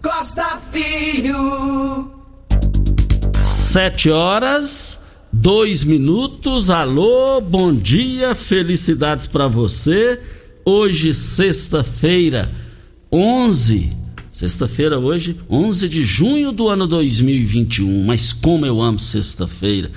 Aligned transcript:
Costa 0.00 0.44
Filho. 0.70 2.12
Sete 3.42 4.08
horas, 4.10 5.00
dois 5.32 5.82
minutos. 5.82 6.70
Alô, 6.70 7.40
bom 7.40 7.72
dia, 7.72 8.32
felicidades 8.32 9.26
para 9.26 9.48
você. 9.48 10.20
Hoje, 10.64 11.12
sexta-feira, 11.12 12.48
11. 13.10 13.96
Sexta-feira, 14.30 15.00
hoje, 15.00 15.36
11 15.50 15.88
de 15.88 16.04
junho 16.04 16.52
do 16.52 16.68
ano 16.68 16.86
2021. 16.86 18.04
Mas 18.04 18.32
como 18.32 18.64
eu 18.64 18.80
amo 18.80 19.00
sexta-feira, 19.00 19.90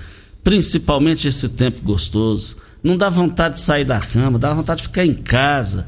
principalmente 0.43 1.27
esse 1.27 1.47
tempo 1.49 1.83
gostoso. 1.83 2.57
Não 2.83 2.97
dá 2.97 3.07
vontade 3.07 3.55
de 3.55 3.61
sair 3.61 3.85
da 3.85 3.99
cama, 3.99 4.39
dá 4.39 4.51
vontade 4.51 4.81
de 4.81 4.87
ficar 4.87 5.05
em 5.05 5.13
casa. 5.13 5.87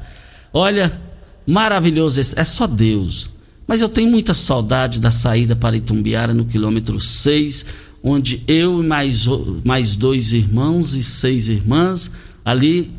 Olha, 0.54 1.02
maravilhoso 1.48 2.22
esse. 2.22 2.40
É 2.40 2.46
só 2.46 2.68
Deus. 2.68 3.33
Mas 3.68 3.82
eu 3.82 3.90
tenho 3.90 4.10
muita 4.10 4.34
saudade 4.34 5.00
da 5.00 5.12
saída 5.12 5.56
para 5.56 5.78
Itumbiara 5.78 6.34
no 6.34 6.46
quilômetro 6.46 7.00
6, 7.00 7.66
onde 8.04 8.44
eu 8.48 8.84
e 8.84 8.86
mais, 8.86 9.26
mais 9.64 9.96
dois 9.96 10.34
irmãos 10.34 10.94
e 10.94 11.04
seis 11.04 11.48
irmãs 11.48 12.12
ali 12.44 12.92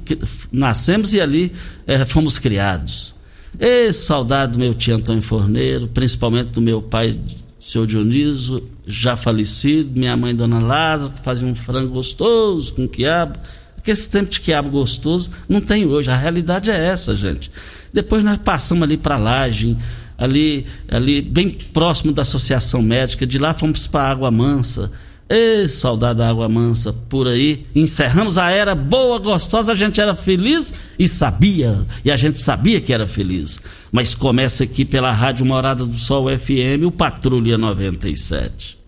nascemos 0.51 1.13
e 1.13 1.21
ali 1.21 1.53
é, 1.87 2.05
fomos 2.05 2.39
criados. 2.39 3.15
E 3.59 3.93
saudade 3.93 4.53
do 4.53 4.59
meu 4.59 4.75
tio 4.75 4.97
Antônio 4.97 5.23
Forneiro, 5.23 5.87
principalmente 5.89 6.49
do 6.49 6.61
meu 6.61 6.81
pai, 6.83 7.19
seu 7.61 7.87
Dioniso, 7.87 8.63
já 8.87 9.17
falecido, 9.17 9.99
minha 9.99 10.17
mãe, 10.17 10.35
Dona 10.35 10.59
Lázaro, 10.59 11.13
que 11.13 11.23
fazia 11.23 11.47
um 11.47 11.55
frango 11.55 11.93
gostoso 11.93 12.75
com 12.75 12.89
quiabo. 12.89 13.39
Porque 13.77 13.91
esse 13.91 14.09
tempo 14.09 14.31
de 14.31 14.41
quiabo 14.41 14.71
gostoso 14.71 15.31
não 15.49 15.61
tem 15.61 15.87
hoje. 15.87 16.11
A 16.11 16.17
realidade 16.17 16.71
é 16.71 16.87
essa, 16.87 17.15
gente. 17.15 17.51
Depois 17.93 18.25
nós 18.25 18.39
passamos 18.39 18.83
ali 18.83 18.97
para 18.97 19.19
Laje, 19.19 19.77
ali, 20.19 20.67
ali 20.89 21.21
bem 21.21 21.51
próximo 21.73 22.13
da 22.13 22.23
Associação 22.23 22.83
Médica. 22.83 23.27
De 23.27 23.39
lá 23.39 23.53
fomos 23.55 23.87
para 23.87 24.11
Água 24.11 24.31
Mansa. 24.31 24.91
Ê, 25.29 25.67
saudade 25.69 26.19
da 26.19 26.29
Água 26.29 26.49
Mansa 26.49 26.93
por 27.09 27.27
aí. 27.27 27.65
Encerramos 27.75 28.37
a 28.37 28.51
era 28.51 28.75
boa, 28.75 29.19
gostosa, 29.19 29.73
a 29.73 29.75
gente 29.75 30.01
era 30.01 30.15
feliz 30.15 30.91
e 30.99 31.09
sabia. 31.09 31.85
E 32.05 32.11
a 32.11 32.17
gente 32.17 32.39
sabia 32.39 32.81
que 32.81 32.93
era 32.93 33.07
feliz. 33.07 33.59
Mas 33.91 34.15
começa 34.15 34.65
aqui 34.65 34.85
pela 34.85 35.13
Rádio 35.13 35.47
Morada 35.47 35.87
do 35.87 35.99
Sol 35.99 36.27
FM, 36.27 36.85
o 36.87 36.91
Patrulha 36.91 37.57
97. 37.57 38.79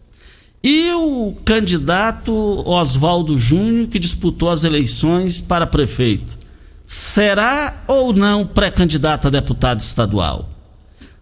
E 0.62 0.90
o 0.92 1.34
candidato 1.44 2.32
Oswaldo 2.68 3.38
Júnior, 3.38 3.86
que 3.86 3.98
disputou 3.98 4.50
as 4.50 4.64
eleições 4.64 5.40
para 5.40 5.66
prefeito, 5.66 6.36
será 6.84 7.84
ou 7.86 8.12
não 8.12 8.44
pré-candidato 8.44 9.28
a 9.28 9.30
deputado 9.30 9.80
estadual? 9.80 10.55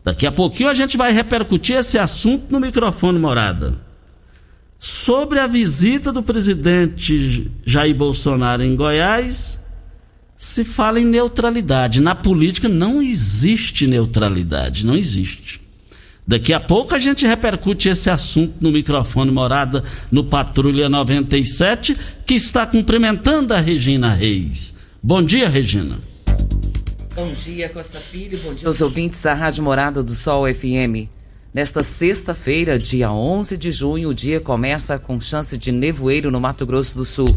Daqui 0.04 0.26
a 0.26 0.32
pouquinho 0.32 0.68
a 0.68 0.74
gente 0.74 0.98
vai 0.98 1.12
repercutir 1.12 1.76
esse 1.76 1.98
assunto 1.98 2.44
no 2.50 2.60
microfone 2.60 3.18
morada. 3.18 3.82
Sobre 4.78 5.38
a 5.38 5.46
visita 5.46 6.12
do 6.12 6.22
presidente 6.22 7.50
Jair 7.64 7.94
Bolsonaro 7.94 8.62
em 8.62 8.76
Goiás, 8.76 9.64
se 10.36 10.62
fala 10.62 11.00
em 11.00 11.06
neutralidade. 11.06 12.02
Na 12.02 12.14
política 12.14 12.68
não 12.68 13.00
existe 13.00 13.86
neutralidade, 13.86 14.84
não 14.84 14.94
existe. 14.94 15.62
Daqui 16.26 16.52
a 16.52 16.60
pouco 16.60 16.94
a 16.94 16.98
gente 16.98 17.26
repercute 17.26 17.88
esse 17.88 18.10
assunto 18.10 18.56
no 18.60 18.70
microfone 18.70 19.30
morada 19.30 19.82
no 20.12 20.24
Patrulha 20.24 20.88
97, 20.88 21.96
que 22.26 22.34
está 22.34 22.66
cumprimentando 22.66 23.54
a 23.54 23.60
Regina 23.60 24.12
Reis. 24.12 24.76
Bom 25.02 25.22
dia, 25.22 25.48
Regina. 25.48 25.98
Bom 27.14 27.32
dia, 27.32 27.68
Costa 27.68 28.00
Filho. 28.00 28.36
Bom 28.38 28.52
dia 28.52 28.66
aos 28.66 28.80
ouvintes 28.80 29.22
da 29.22 29.34
Rádio 29.34 29.62
Morada 29.62 30.02
do 30.02 30.10
Sol 30.10 30.52
FM. 30.52 31.08
Nesta 31.54 31.80
sexta-feira, 31.80 32.76
dia 32.76 33.12
11 33.12 33.56
de 33.56 33.70
junho, 33.70 34.08
o 34.08 34.14
dia 34.14 34.40
começa 34.40 34.98
com 34.98 35.20
chance 35.20 35.56
de 35.56 35.70
nevoeiro 35.70 36.28
no 36.32 36.40
Mato 36.40 36.66
Grosso 36.66 36.96
do 36.96 37.04
Sul. 37.04 37.28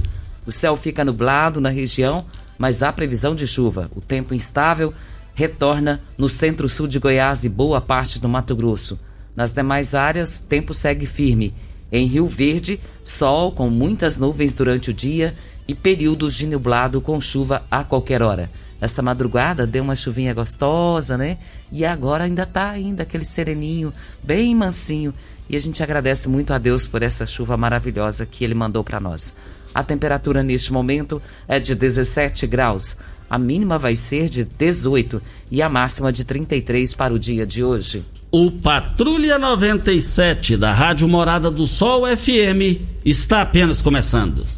O 0.48 0.52
céu 0.52 0.76
fica 0.76 1.06
nublado 1.06 1.62
na 1.62 1.70
região, 1.70 2.26
mas 2.58 2.82
há 2.82 2.92
previsão 2.92 3.36
de 3.36 3.46
chuva. 3.46 3.88
O 3.96 4.02
tempo 4.02 4.34
instável 4.34 4.92
retorna 5.36 6.02
no 6.18 6.28
centro-sul 6.28 6.88
de 6.88 6.98
Goiás 6.98 7.44
e 7.44 7.50
boa 7.50 7.80
parte 7.80 8.20
do 8.20 8.28
Mato 8.28 8.56
Grosso. 8.56 9.00
Nas 9.36 9.52
demais 9.52 9.94
áreas, 9.94 10.40
tempo 10.40 10.74
segue 10.74 11.06
firme. 11.06 11.54
Em 11.92 12.08
Rio 12.08 12.26
Verde, 12.26 12.80
sol 13.04 13.52
com 13.52 13.70
muitas 13.70 14.18
nuvens 14.18 14.54
durante 14.54 14.90
o 14.90 14.94
dia 14.94 15.36
e 15.68 15.76
períodos 15.76 16.34
de 16.34 16.48
nublado 16.48 17.00
com 17.00 17.22
chuva 17.22 17.64
a 17.70 17.84
qualquer 17.84 18.24
hora. 18.24 18.50
Essa 18.80 19.02
madrugada 19.02 19.66
deu 19.66 19.84
uma 19.84 19.96
chuvinha 19.96 20.34
gostosa, 20.34 21.18
né? 21.18 21.38
E 21.72 21.86
agora 21.86 22.26
ainda 22.26 22.46
tá 22.46 22.70
ainda 22.70 23.04
aquele 23.04 23.26
sereninho, 23.26 23.92
bem 24.24 24.54
mansinho. 24.56 25.14
E 25.50 25.56
a 25.56 25.60
gente 25.60 25.82
agradece 25.82 26.28
muito 26.28 26.54
a 26.54 26.58
Deus 26.58 26.86
por 26.86 27.02
essa 27.02 27.26
chuva 27.26 27.56
maravilhosa 27.56 28.26
que 28.26 28.44
ele 28.44 28.54
mandou 28.54 28.84
para 28.84 29.00
nós. 29.00 29.34
A 29.74 29.84
temperatura 29.84 30.44
neste 30.44 30.74
momento 30.74 31.22
é 31.48 31.60
de 31.60 31.74
17 31.74 32.46
graus. 32.48 32.98
A 33.30 33.38
mínima 33.38 33.78
vai 33.78 33.96
ser 33.96 34.30
de 34.30 34.44
18 34.44 35.22
e 35.52 35.62
a 35.62 35.70
máxima 35.70 36.12
de 36.12 36.24
33 36.24 36.94
para 36.94 37.14
o 37.14 37.20
dia 37.20 37.46
de 37.46 37.64
hoje. 37.64 38.06
O 38.32 38.52
Patrulha 38.52 39.40
97 39.40 40.58
da 40.58 40.74
Rádio 40.74 41.08
Morada 41.08 41.50
do 41.50 41.66
Sol 41.68 42.04
FM 42.06 42.82
está 43.06 43.42
apenas 43.42 43.82
começando. 43.82 44.57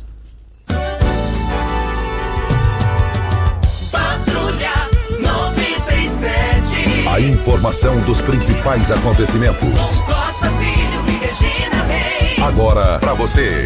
A 7.19 7.21
informação 7.21 7.99
dos 8.03 8.21
principais 8.21 8.89
acontecimentos. 8.89 9.99
Costa 9.99 10.49
Filho 10.51 11.03
e 11.05 11.17
Regina 11.17 11.83
Reis. 11.83 12.39
Agora 12.39 12.97
para 12.97 13.13
você. 13.13 13.65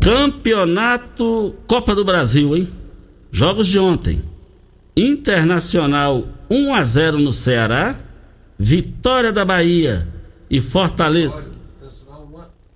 Campeonato 0.00 1.54
Copa 1.66 1.94
do 1.94 2.02
Brasil, 2.02 2.56
hein? 2.56 2.66
Jogos 3.30 3.66
de 3.66 3.78
ontem. 3.78 4.24
Internacional 4.96 6.24
1 6.48 6.74
a 6.74 6.82
0 6.82 7.18
no 7.18 7.30
Ceará. 7.30 7.94
Vitória 8.58 9.32
da 9.32 9.44
Bahia 9.44 10.08
e 10.48 10.62
Fortaleza. 10.62 11.44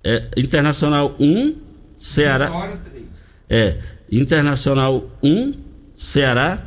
É, 0.03 0.29
Internacional 0.37 1.15
1, 1.19 1.55
Ceará. 1.97 2.51
É, 3.49 3.79
Internacional 4.11 5.09
1, 5.21 5.53
Ceará. 5.95 6.65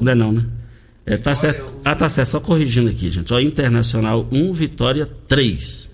Não 0.00 0.12
é 0.12 0.14
não, 0.14 0.32
né? 0.32 0.44
É, 1.06 1.16
tá 1.16 1.34
certo. 1.34 1.64
Ah, 1.84 1.94
tá 1.94 2.08
certo. 2.08 2.28
Só 2.28 2.40
corrigindo 2.40 2.90
aqui, 2.90 3.10
gente. 3.10 3.32
Ó, 3.32 3.40
Internacional 3.40 4.28
1, 4.30 4.52
Vitória 4.52 5.08
3. 5.26 5.90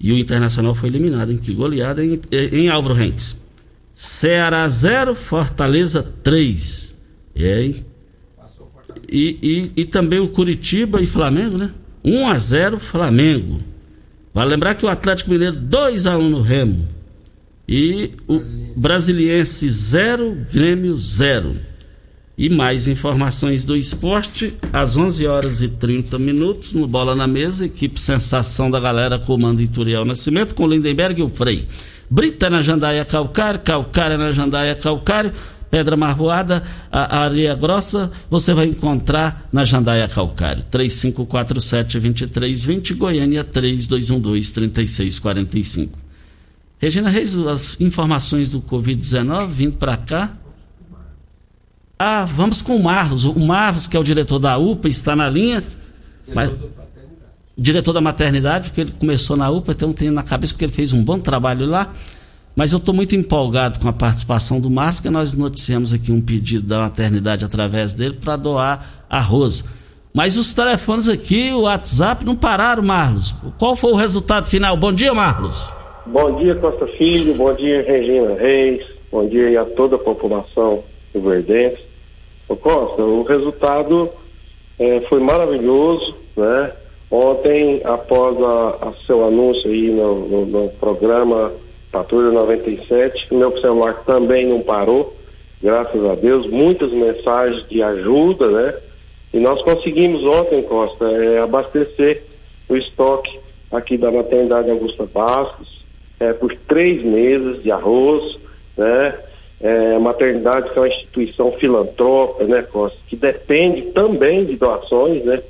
E 0.00 0.12
o 0.12 0.18
Internacional 0.18 0.74
foi 0.74 0.88
eliminado, 0.88 1.30
hein? 1.30 1.38
Que 1.38 1.54
goleada 1.54 2.04
em, 2.04 2.20
em 2.32 2.68
Álvaro 2.68 2.94
Renques. 2.94 3.36
Ceará 3.94 4.66
0, 4.68 5.14
Fortaleza 5.14 6.02
3. 6.22 6.94
É, 7.36 7.62
hein? 7.62 7.86
E, 9.08 9.38
e, 9.76 9.82
e 9.82 9.84
também 9.84 10.18
o 10.18 10.28
Curitiba 10.28 11.00
e 11.00 11.06
Flamengo, 11.06 11.56
né? 11.56 11.70
1 12.04 12.28
a 12.28 12.36
0 12.38 12.80
Flamengo. 12.80 13.60
Vale 14.34 14.50
lembrar 14.50 14.74
que 14.74 14.84
o 14.84 14.88
Atlético 14.88 15.30
Mineiro 15.30 15.56
2 15.56 16.06
a 16.06 16.16
1 16.16 16.30
no 16.30 16.40
Remo. 16.40 16.88
E 17.74 18.10
o 18.28 18.38
Brasiliense 18.76 19.70
0, 19.70 20.36
Grêmio 20.52 20.94
0. 20.94 21.56
E 22.36 22.50
mais 22.50 22.86
informações 22.86 23.64
do 23.64 23.74
esporte 23.74 24.54
às 24.74 24.94
11 24.94 25.26
horas 25.26 25.62
e 25.62 25.70
30 25.70 26.18
minutos 26.18 26.74
no 26.74 26.86
Bola 26.86 27.14
na 27.14 27.26
Mesa, 27.26 27.64
equipe 27.64 27.98
Sensação 27.98 28.70
da 28.70 28.78
Galera, 28.78 29.18
comando 29.18 29.62
Ituriel 29.62 30.04
Nascimento 30.04 30.54
com 30.54 30.68
Lindenberg 30.68 31.18
e 31.18 31.24
o 31.24 31.30
Frei. 31.30 31.66
Brita 32.10 32.50
na 32.50 32.60
Jandaia 32.60 33.06
Calcário, 33.06 33.60
Calcária 33.60 34.18
na 34.18 34.32
Jandaia 34.32 34.74
Calcário, 34.74 35.32
Pedra 35.70 35.96
Marroada, 35.96 36.62
a 36.90 37.20
areia 37.20 37.54
grossa, 37.54 38.12
você 38.28 38.52
vai 38.52 38.66
encontrar 38.66 39.48
na 39.50 39.64
Jandaia 39.64 40.06
Calcário. 40.08 40.62
3547-2320, 40.70 42.96
Goiânia 42.96 43.42
3212-3645. 43.42 46.01
Regina 46.82 47.08
Reis, 47.08 47.38
as 47.38 47.80
informações 47.80 48.50
do 48.50 48.60
Covid-19 48.60 49.46
vindo 49.50 49.76
para 49.76 49.96
cá. 49.96 50.32
Ah, 51.96 52.24
vamos 52.24 52.60
com 52.60 52.74
o 52.74 52.82
Marlos. 52.82 53.22
O 53.22 53.38
Marlos, 53.38 53.86
que 53.86 53.96
é 53.96 54.00
o 54.00 54.02
diretor 54.02 54.40
da 54.40 54.58
UPA, 54.58 54.88
está 54.88 55.14
na 55.14 55.30
linha. 55.30 55.62
Mas, 56.34 56.50
diretor 57.56 57.92
da 57.92 58.00
maternidade, 58.00 58.70
porque 58.70 58.80
ele 58.80 58.90
começou 58.90 59.36
na 59.36 59.48
UPA, 59.48 59.70
então 59.70 59.92
tem 59.92 60.10
na 60.10 60.24
cabeça 60.24 60.54
que 60.54 60.64
ele 60.64 60.72
fez 60.72 60.92
um 60.92 61.04
bom 61.04 61.20
trabalho 61.20 61.66
lá. 61.66 61.88
Mas 62.56 62.72
eu 62.72 62.78
estou 62.78 62.92
muito 62.92 63.14
empolgado 63.14 63.78
com 63.78 63.88
a 63.88 63.92
participação 63.92 64.60
do 64.60 64.68
Marcos, 64.68 64.98
que 64.98 65.08
nós 65.08 65.34
noticiamos 65.34 65.92
aqui 65.92 66.10
um 66.10 66.20
pedido 66.20 66.66
da 66.66 66.80
maternidade 66.80 67.44
através 67.44 67.92
dele 67.92 68.14
para 68.14 68.34
doar 68.34 69.04
arroz. 69.08 69.62
Mas 70.12 70.36
os 70.36 70.52
telefones 70.52 71.08
aqui, 71.08 71.52
o 71.52 71.60
WhatsApp, 71.60 72.24
não 72.24 72.34
pararam, 72.34 72.82
Marlos. 72.82 73.36
Qual 73.56 73.76
foi 73.76 73.92
o 73.92 73.96
resultado 73.96 74.48
final? 74.48 74.76
Bom 74.76 74.92
dia, 74.92 75.14
Marlos. 75.14 75.81
Bom 76.04 76.34
dia, 76.34 76.56
Costa 76.56 76.84
Filho. 76.88 77.34
Bom 77.36 77.54
dia, 77.54 77.80
Regina 77.82 78.34
Reis. 78.34 78.84
Bom 79.10 79.24
dia 79.28 79.60
a 79.60 79.64
toda 79.64 79.94
a 79.94 79.98
população 80.00 80.82
do 81.14 81.20
Verdense. 81.20 81.78
Ô 82.48 82.56
Costa, 82.56 83.02
o 83.02 83.22
resultado 83.22 84.10
é, 84.80 85.00
foi 85.02 85.20
maravilhoso, 85.20 86.16
né? 86.36 86.72
Ontem, 87.08 87.80
após 87.84 88.36
a, 88.42 88.88
a 88.88 88.92
seu 89.06 89.24
anúncio 89.24 89.70
aí 89.70 89.90
no, 89.92 90.28
no, 90.28 90.46
no 90.46 90.68
programa 90.70 91.52
Patrulha 91.92 92.32
97. 92.32 93.32
Meu 93.32 93.56
celular 93.60 94.02
também 94.04 94.44
não 94.44 94.60
parou, 94.60 95.16
graças 95.62 96.04
a 96.04 96.16
Deus. 96.16 96.48
Muitas 96.48 96.90
mensagens 96.90 97.64
de 97.68 97.80
ajuda, 97.80 98.48
né? 98.48 98.74
E 99.32 99.38
nós 99.38 99.62
conseguimos 99.62 100.24
ontem, 100.24 100.62
Costa, 100.62 101.04
é, 101.04 101.38
abastecer 101.38 102.24
o 102.68 102.76
estoque 102.76 103.38
aqui 103.70 103.96
da 103.96 104.10
maternidade 104.10 104.68
Augusta 104.68 105.06
Bastos 105.06 105.81
é, 106.22 106.32
por 106.32 106.54
três 106.68 107.02
meses 107.02 107.62
de 107.62 107.72
arroz, 107.72 108.38
né? 108.76 109.14
É, 109.60 109.94
a 109.94 110.00
maternidade 110.00 110.70
que 110.70 110.78
é 110.78 110.82
uma 110.82 110.88
instituição 110.88 111.52
filantrópica, 111.52 112.44
né, 112.44 112.62
Costa, 112.62 112.98
que 113.06 113.14
depende 113.14 113.82
também 113.92 114.44
de 114.44 114.56
doações, 114.56 115.24
né? 115.24 115.40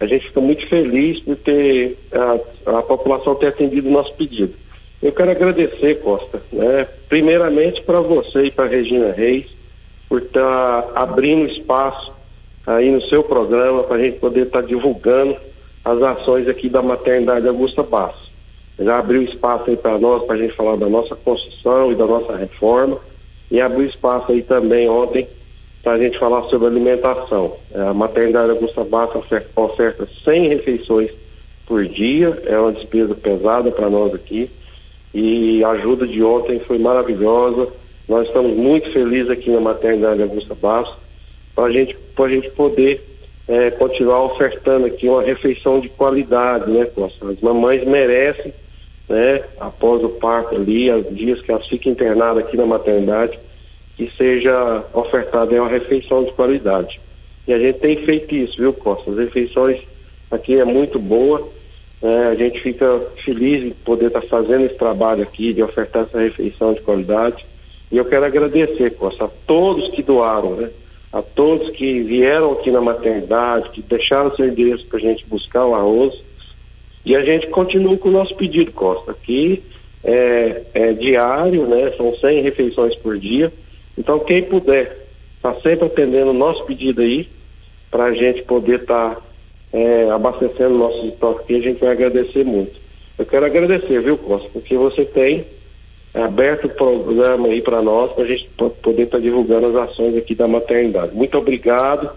A 0.00 0.06
gente 0.06 0.26
fica 0.26 0.40
muito 0.40 0.66
feliz 0.66 1.20
por 1.20 1.36
ter 1.36 1.96
a, 2.12 2.78
a 2.78 2.82
população 2.82 3.34
ter 3.34 3.46
atendido 3.46 3.88
o 3.88 3.92
nosso 3.92 4.14
pedido. 4.14 4.54
Eu 5.02 5.12
quero 5.12 5.30
agradecer, 5.30 6.00
Costa, 6.00 6.42
né? 6.52 6.86
primeiramente 7.08 7.82
para 7.82 8.00
você 8.00 8.44
e 8.44 8.50
para 8.50 8.66
Regina 8.66 9.12
Reis, 9.12 9.46
por 10.08 10.22
estar 10.22 10.82
tá 10.82 11.00
abrindo 11.00 11.50
espaço 11.50 12.12
aí 12.66 12.90
no 12.90 13.02
seu 13.02 13.22
programa 13.22 13.82
para 13.84 13.96
a 13.96 14.00
gente 14.00 14.18
poder 14.18 14.46
estar 14.46 14.62
tá 14.62 14.66
divulgando 14.66 15.36
as 15.84 16.02
ações 16.02 16.48
aqui 16.48 16.68
da 16.68 16.82
maternidade 16.82 17.48
Augusta 17.48 17.82
Basso. 17.82 18.31
Já 18.82 18.98
abriu 18.98 19.22
espaço 19.22 19.70
aí 19.70 19.76
para 19.76 19.98
nós, 19.98 20.24
para 20.24 20.34
a 20.34 20.38
gente 20.38 20.54
falar 20.54 20.76
da 20.76 20.88
nossa 20.88 21.14
construção 21.14 21.92
e 21.92 21.94
da 21.94 22.06
nossa 22.06 22.36
reforma, 22.36 22.98
e 23.50 23.60
abriu 23.60 23.86
espaço 23.86 24.32
aí 24.32 24.42
também 24.42 24.88
ontem 24.88 25.26
para 25.82 25.92
a 25.92 25.98
gente 25.98 26.18
falar 26.18 26.42
sobre 26.44 26.68
alimentação. 26.68 27.56
É, 27.74 27.80
a 27.82 27.94
maternidade 27.94 28.50
Augusta 28.50 28.84
Basso 28.84 29.18
oferta, 29.18 29.48
oferta 29.56 30.08
100 30.24 30.48
refeições 30.48 31.10
por 31.66 31.84
dia, 31.84 32.40
é 32.46 32.58
uma 32.58 32.72
despesa 32.72 33.14
pesada 33.14 33.70
para 33.70 33.90
nós 33.90 34.14
aqui 34.14 34.48
e 35.12 35.62
a 35.64 35.70
ajuda 35.70 36.06
de 36.06 36.22
ontem 36.22 36.60
foi 36.60 36.78
maravilhosa. 36.78 37.68
Nós 38.08 38.26
estamos 38.26 38.56
muito 38.56 38.90
felizes 38.92 39.30
aqui 39.30 39.50
na 39.50 39.60
maternidade 39.60 40.22
Augusta 40.22 40.54
Bastos 40.54 40.96
para 41.54 41.70
gente, 41.70 41.96
a 42.16 42.28
gente 42.28 42.50
poder 42.50 43.02
é, 43.48 43.70
continuar 43.70 44.22
ofertando 44.22 44.86
aqui 44.86 45.08
uma 45.08 45.22
refeição 45.22 45.80
de 45.80 45.88
qualidade, 45.88 46.70
né, 46.70 46.84
Costa? 46.86 47.28
As 47.28 47.40
mamães 47.40 47.84
merecem, 47.84 48.52
né, 49.12 49.44
após 49.60 50.02
o 50.02 50.08
parto 50.08 50.56
ali, 50.56 50.90
os 50.90 51.14
dias 51.14 51.40
que 51.40 51.52
elas 51.52 51.66
ficam 51.66 51.92
internadas 51.92 52.44
aqui 52.44 52.56
na 52.56 52.66
maternidade, 52.66 53.38
que 53.96 54.10
seja 54.16 54.84
ofertada 54.92 55.54
uma 55.54 55.68
refeição 55.68 56.24
de 56.24 56.32
qualidade. 56.32 57.00
E 57.46 57.52
a 57.52 57.58
gente 57.58 57.78
tem 57.78 57.96
feito 57.96 58.34
isso, 58.34 58.56
viu, 58.56 58.72
Costa? 58.72 59.10
As 59.10 59.18
refeições 59.18 59.80
aqui 60.30 60.58
é 60.58 60.64
muito 60.64 60.98
boa 60.98 61.48
é, 62.02 62.26
a 62.26 62.34
gente 62.34 62.60
fica 62.60 63.00
feliz 63.24 63.62
de 63.62 63.70
poder 63.70 64.06
estar 64.06 64.20
tá 64.20 64.26
fazendo 64.26 64.64
esse 64.64 64.74
trabalho 64.74 65.22
aqui, 65.22 65.52
de 65.52 65.62
ofertar 65.62 66.02
essa 66.02 66.18
refeição 66.18 66.74
de 66.74 66.80
qualidade. 66.80 67.46
E 67.92 67.96
eu 67.96 68.04
quero 68.04 68.24
agradecer, 68.24 68.90
Costa, 68.96 69.26
a 69.26 69.30
todos 69.46 69.88
que 69.90 70.02
doaram, 70.02 70.56
né? 70.56 70.70
A 71.12 71.22
todos 71.22 71.70
que 71.70 72.00
vieram 72.00 72.52
aqui 72.52 72.72
na 72.72 72.80
maternidade, 72.80 73.70
que 73.70 73.82
deixaram 73.82 74.34
seu 74.34 74.48
endereço 74.48 74.84
para 74.86 74.98
a 74.98 75.02
gente 75.02 75.24
buscar 75.26 75.64
o 75.64 75.74
arroz. 75.74 76.14
E 77.04 77.16
a 77.16 77.24
gente 77.24 77.48
continua 77.48 77.96
com 77.96 78.08
o 78.08 78.12
nosso 78.12 78.34
pedido, 78.34 78.72
Costa. 78.72 79.12
Aqui 79.12 79.62
é, 80.04 80.62
é 80.74 80.92
diário, 80.92 81.66
né? 81.66 81.92
São 81.96 82.14
100 82.14 82.42
refeições 82.42 82.94
por 82.94 83.18
dia. 83.18 83.52
Então, 83.98 84.18
quem 84.20 84.42
puder, 84.42 84.96
está 85.36 85.54
sempre 85.60 85.86
atendendo 85.86 86.30
o 86.30 86.34
nosso 86.34 86.64
pedido 86.64 87.02
aí, 87.02 87.28
para 87.90 88.04
a 88.04 88.12
gente 88.14 88.42
poder 88.42 88.80
estar. 88.80 89.16
Tá 89.16 89.32
é, 89.72 90.10
abastecendo 90.10 90.76
nossos 90.76 91.04
estoques 91.04 91.44
aqui, 91.44 91.56
a 91.56 91.62
gente 91.62 91.80
vai 91.80 91.90
agradecer 91.90 92.44
muito. 92.44 92.80
Eu 93.18 93.24
quero 93.24 93.46
agradecer, 93.46 94.00
viu, 94.00 94.18
Costa, 94.18 94.48
porque 94.52 94.76
você 94.76 95.04
tem 95.04 95.44
aberto 96.12 96.66
o 96.66 96.70
programa 96.70 97.48
aí 97.48 97.62
para 97.62 97.80
nós, 97.80 98.12
para 98.12 98.24
a 98.24 98.26
gente 98.26 98.48
poder 98.82 99.04
estar 99.04 99.16
tá 99.16 99.22
divulgando 99.22 99.66
as 99.68 99.90
ações 99.90 100.16
aqui 100.16 100.34
da 100.34 100.46
maternidade. 100.46 101.14
Muito 101.14 101.38
obrigado, 101.38 102.10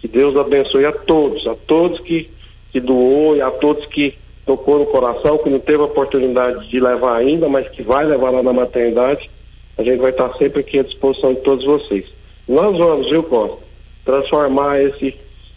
que 0.00 0.06
Deus 0.06 0.36
abençoe 0.36 0.84
a 0.84 0.92
todos, 0.92 1.46
a 1.46 1.54
todos 1.54 2.00
que, 2.00 2.28
que 2.70 2.78
doou 2.78 3.36
e 3.36 3.40
a 3.40 3.50
todos 3.50 3.86
que 3.86 4.14
tocou 4.48 4.78
no 4.78 4.86
coração, 4.86 5.36
que 5.36 5.50
não 5.50 5.60
teve 5.60 5.82
a 5.82 5.84
oportunidade 5.84 6.66
de 6.70 6.80
levar 6.80 7.16
ainda, 7.16 7.46
mas 7.50 7.68
que 7.68 7.82
vai 7.82 8.06
levar 8.06 8.30
lá 8.30 8.42
na 8.42 8.52
maternidade. 8.54 9.28
A 9.76 9.82
gente 9.82 9.98
vai 9.98 10.10
estar 10.10 10.34
sempre 10.38 10.60
aqui 10.60 10.78
à 10.78 10.82
disposição 10.82 11.34
de 11.34 11.40
todos 11.42 11.66
vocês. 11.66 12.06
Nós 12.48 12.76
vamos, 12.78 13.10
viu, 13.10 13.22
Costa, 13.22 13.58
transformar 14.06 14.80
esse 14.80 15.14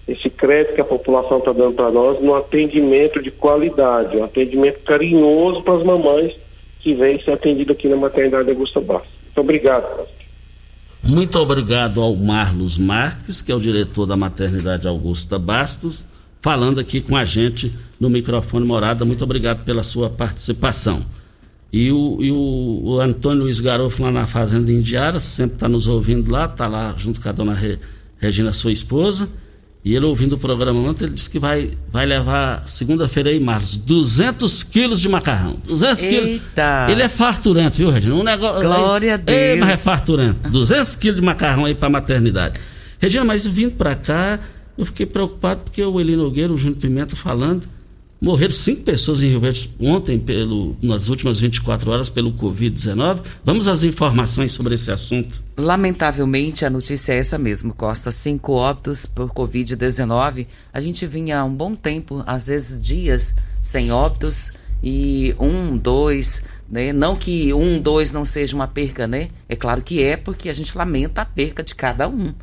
esse 0.07 0.29
crédito 0.29 0.75
que 0.75 0.81
a 0.81 0.85
população 0.85 1.37
está 1.37 1.53
dando 1.53 1.73
para 1.73 1.89
nós 1.89 2.21
no 2.21 2.35
atendimento 2.35 3.21
de 3.21 3.31
qualidade, 3.31 4.17
um 4.17 4.23
atendimento 4.25 4.79
carinhoso 4.79 5.61
para 5.61 5.75
as 5.75 5.83
mamães 5.83 6.35
que 6.81 6.93
vêm 6.93 7.21
ser 7.21 7.31
atendidas 7.31 7.77
aqui 7.77 7.87
na 7.87 7.95
maternidade 7.95 8.49
Augusta 8.49 8.81
Bastos. 8.81 9.11
Muito 9.23 9.39
obrigado, 9.39 9.95
Costa. 9.95 10.21
Muito 11.03 11.39
obrigado 11.39 12.01
ao 12.01 12.15
Marlos 12.15 12.77
Marques, 12.77 13.41
que 13.41 13.51
é 13.51 13.55
o 13.55 13.59
diretor 13.59 14.05
da 14.05 14.17
maternidade 14.17 14.87
Augusta 14.87 15.39
Bastos, 15.39 16.03
falando 16.41 16.79
aqui 16.79 16.99
com 16.99 17.15
a 17.15 17.23
gente 17.23 17.71
no 17.99 18.09
microfone 18.09 18.65
Morada. 18.65 19.05
Muito 19.05 19.23
obrigado 19.23 19.63
pela 19.63 19.83
sua 19.83 20.09
participação. 20.09 21.05
E 21.71 21.91
o, 21.91 22.17
e 22.19 22.31
o, 22.31 22.81
o 22.83 22.99
Antônio 22.99 23.43
Luiz 23.43 23.61
Garofo 23.61 24.03
lá 24.03 24.11
na 24.11 24.25
Fazenda 24.25 24.69
Indiara, 24.71 25.19
sempre 25.21 25.55
está 25.55 25.69
nos 25.69 25.87
ouvindo 25.87 26.29
lá, 26.29 26.45
está 26.45 26.67
lá 26.67 26.93
junto 26.97 27.21
com 27.21 27.29
a 27.29 27.31
dona 27.31 27.53
Re, 27.53 27.79
Regina, 28.17 28.51
sua 28.51 28.73
esposa 28.73 29.29
E 29.83 29.95
ele 29.95 30.05
ouvindo 30.05 30.33
o 30.33 30.37
programa 30.37 30.81
ontem, 30.81 31.05
ele 31.05 31.13
disse 31.13 31.29
que 31.29 31.39
vai, 31.39 31.71
vai 31.89 32.05
levar 32.05 32.67
segunda-feira 32.67 33.29
aí, 33.29 33.39
Marcos, 33.39 33.77
200 33.77 34.63
quilos 34.63 34.99
de 34.99 35.07
macarrão. 35.07 35.55
200 35.65 36.03
Eita. 36.03 36.09
quilos. 36.09 36.41
Ele 36.89 37.01
é 37.01 37.09
farturento, 37.09 37.77
viu, 37.77 37.89
Regina? 37.89 38.15
Um 38.15 38.23
negócio. 38.23 38.61
Glória 38.61 39.13
a 39.13 39.17
Deus. 39.17 39.37
Ei, 39.39 39.55
mas 39.55 39.69
é 39.69 39.77
farturento. 39.77 40.49
200 40.49 40.95
quilos 40.97 41.21
de 41.21 41.25
macarrão 41.25 41.63
aí 41.63 41.73
pra 41.73 41.89
maternidade. 41.89 42.59
Regina, 42.99 43.23
mas 43.23 43.47
vindo 43.47 43.75
pra 43.75 43.95
cá, 43.95 44.39
eu 44.77 44.85
fiquei 44.85 45.05
preocupado 45.05 45.61
porque 45.61 45.83
o 45.83 45.99
Eli 45.99 46.15
Nogueira, 46.15 46.53
o 46.53 46.57
Júnior 46.57 46.79
Pimenta 46.79 47.15
falando, 47.15 47.63
morreram 48.21 48.53
cinco 48.53 48.83
pessoas 48.83 49.23
em 49.23 49.29
Rio 49.29 49.39
Verde 49.39 49.75
ontem, 49.79 50.19
pelo, 50.19 50.75
nas 50.81 51.09
últimas 51.09 51.39
24 51.39 51.89
horas, 51.89 52.07
pelo 52.07 52.31
Covid-19. 52.33 53.19
Vamos 53.43 53.67
às 53.67 53.83
informações 53.83 54.51
sobre 54.51 54.75
esse 54.75 54.91
assunto. 54.91 55.41
Lamentavelmente, 55.57 56.63
a 56.63 56.69
notícia 56.69 57.13
é 57.13 57.17
essa 57.17 57.39
mesmo, 57.39 57.73
Costa. 57.73 58.11
Cinco 58.11 58.53
óbitos 58.53 59.07
por 59.07 59.31
Covid-19. 59.31 60.45
A 60.71 60.79
gente 60.79 61.07
vinha 61.07 61.39
há 61.39 61.43
um 61.43 61.53
bom 61.53 61.73
tempo, 61.75 62.23
às 62.27 62.47
vezes 62.47 62.81
dias, 62.81 63.37
sem 63.59 63.91
óbitos. 63.91 64.53
E 64.83 65.35
um, 65.39 65.77
dois, 65.77 66.45
né? 66.69 66.93
Não 66.93 67.15
que 67.15 67.53
um, 67.53 67.79
dois 67.79 68.11
não 68.11 68.25
seja 68.25 68.55
uma 68.55 68.67
perca, 68.67 69.07
né? 69.07 69.29
É 69.49 69.55
claro 69.55 69.81
que 69.81 70.01
é, 70.01 70.17
porque 70.17 70.49
a 70.49 70.53
gente 70.53 70.75
lamenta 70.77 71.21
a 71.21 71.25
perca 71.25 71.63
de 71.63 71.75
cada 71.75 72.07
um. 72.07 72.33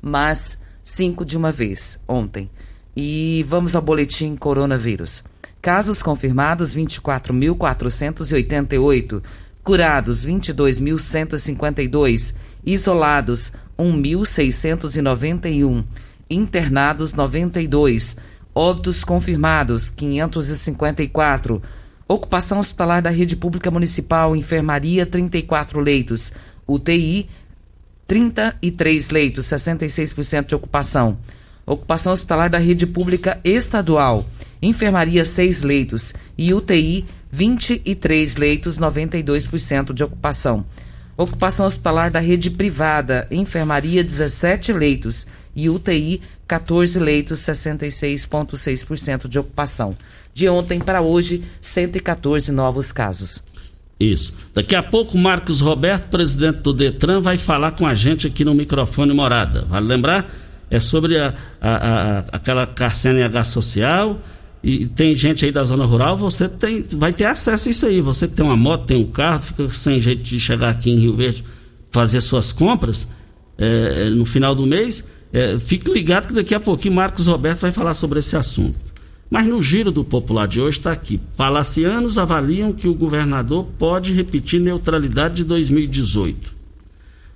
Mas 0.00 0.62
cinco 0.88 1.24
de 1.24 1.36
uma 1.36 1.52
vez, 1.52 2.02
ontem. 2.08 2.50
E 2.96 3.44
vamos 3.46 3.76
ao 3.76 3.82
boletim 3.82 4.34
coronavírus. 4.34 5.22
Casos 5.60 6.02
confirmados 6.02 6.74
24.488, 6.74 9.22
curados 9.62 10.24
22.152, 10.24 12.36
isolados 12.64 13.52
1.691, 13.78 15.84
internados 16.30 17.12
92, 17.12 18.16
óbitos 18.54 19.04
confirmados 19.04 19.90
554, 19.90 21.60
ocupação 22.08 22.60
hospitalar 22.60 23.02
da 23.02 23.10
rede 23.10 23.36
pública 23.36 23.70
municipal, 23.70 24.34
enfermaria 24.34 25.04
34 25.04 25.80
leitos, 25.80 26.32
UTI 26.66 27.28
33 28.08 29.10
leitos, 29.10 29.46
66% 29.46 30.46
de 30.46 30.54
ocupação. 30.54 31.18
Ocupação 31.66 32.14
hospitalar 32.14 32.48
da 32.48 32.56
rede 32.56 32.86
pública 32.86 33.38
estadual, 33.44 34.26
enfermaria 34.62 35.26
6 35.26 35.60
leitos 35.60 36.14
e 36.36 36.54
UTI 36.54 37.04
23 37.30 38.36
leitos, 38.36 38.78
92% 38.78 39.92
de 39.92 40.02
ocupação. 40.02 40.64
Ocupação 41.18 41.66
hospitalar 41.66 42.10
da 42.10 42.18
rede 42.18 42.50
privada, 42.50 43.28
enfermaria 43.30 44.02
17 44.02 44.72
leitos 44.72 45.26
e 45.54 45.68
UTI 45.68 46.22
14 46.46 46.98
leitos, 46.98 47.40
66,6% 47.40 49.28
de 49.28 49.38
ocupação. 49.38 49.94
De 50.32 50.48
ontem 50.48 50.80
para 50.80 51.02
hoje, 51.02 51.42
114 51.60 52.50
novos 52.52 52.90
casos. 52.90 53.42
Isso. 53.98 54.32
Daqui 54.54 54.76
a 54.76 54.82
pouco, 54.82 55.18
Marcos 55.18 55.60
Roberto, 55.60 56.08
presidente 56.08 56.62
do 56.62 56.72
Detran, 56.72 57.20
vai 57.20 57.36
falar 57.36 57.72
com 57.72 57.86
a 57.86 57.94
gente 57.94 58.26
aqui 58.26 58.44
no 58.44 58.54
microfone 58.54 59.12
Morada. 59.12 59.66
Vale 59.68 59.86
lembrar? 59.86 60.30
É 60.70 60.78
sobre 60.78 61.18
a, 61.18 61.34
a, 61.60 61.74
a, 61.74 62.18
aquela 62.32 62.66
carcena 62.66 63.24
H 63.24 63.44
social. 63.44 64.20
E 64.62 64.86
tem 64.86 65.14
gente 65.14 65.44
aí 65.44 65.52
da 65.52 65.62
zona 65.64 65.84
rural, 65.84 66.16
você 66.16 66.48
tem, 66.48 66.84
vai 66.96 67.12
ter 67.12 67.24
acesso 67.24 67.68
a 67.68 67.70
isso 67.70 67.86
aí. 67.86 68.00
Você 68.00 68.26
que 68.28 68.34
tem 68.34 68.44
uma 68.44 68.56
moto, 68.56 68.86
tem 68.86 68.96
um 68.96 69.06
carro, 69.06 69.40
fica 69.40 69.68
sem 69.68 70.00
jeito 70.00 70.22
de 70.22 70.38
chegar 70.38 70.70
aqui 70.70 70.90
em 70.90 70.98
Rio 70.98 71.14
Verde 71.14 71.44
fazer 71.90 72.20
suas 72.20 72.52
compras 72.52 73.08
é, 73.56 74.10
no 74.10 74.24
final 74.24 74.54
do 74.54 74.66
mês. 74.66 75.04
É, 75.32 75.58
fique 75.58 75.90
ligado 75.92 76.28
que 76.28 76.32
daqui 76.32 76.54
a 76.54 76.60
pouquinho 76.60 76.94
Marcos 76.94 77.26
Roberto 77.26 77.60
vai 77.60 77.72
falar 77.72 77.94
sobre 77.94 78.18
esse 78.18 78.36
assunto. 78.36 78.76
Mas 79.30 79.46
no 79.46 79.60
giro 79.60 79.92
do 79.92 80.02
popular 80.02 80.48
de 80.48 80.60
hoje 80.60 80.78
está 80.78 80.90
aqui. 80.90 81.20
Palacianos 81.36 82.16
avaliam 82.16 82.72
que 82.72 82.88
o 82.88 82.94
governador 82.94 83.66
pode 83.78 84.12
repetir 84.12 84.60
neutralidade 84.60 85.36
de 85.36 85.44
2018. 85.44 86.56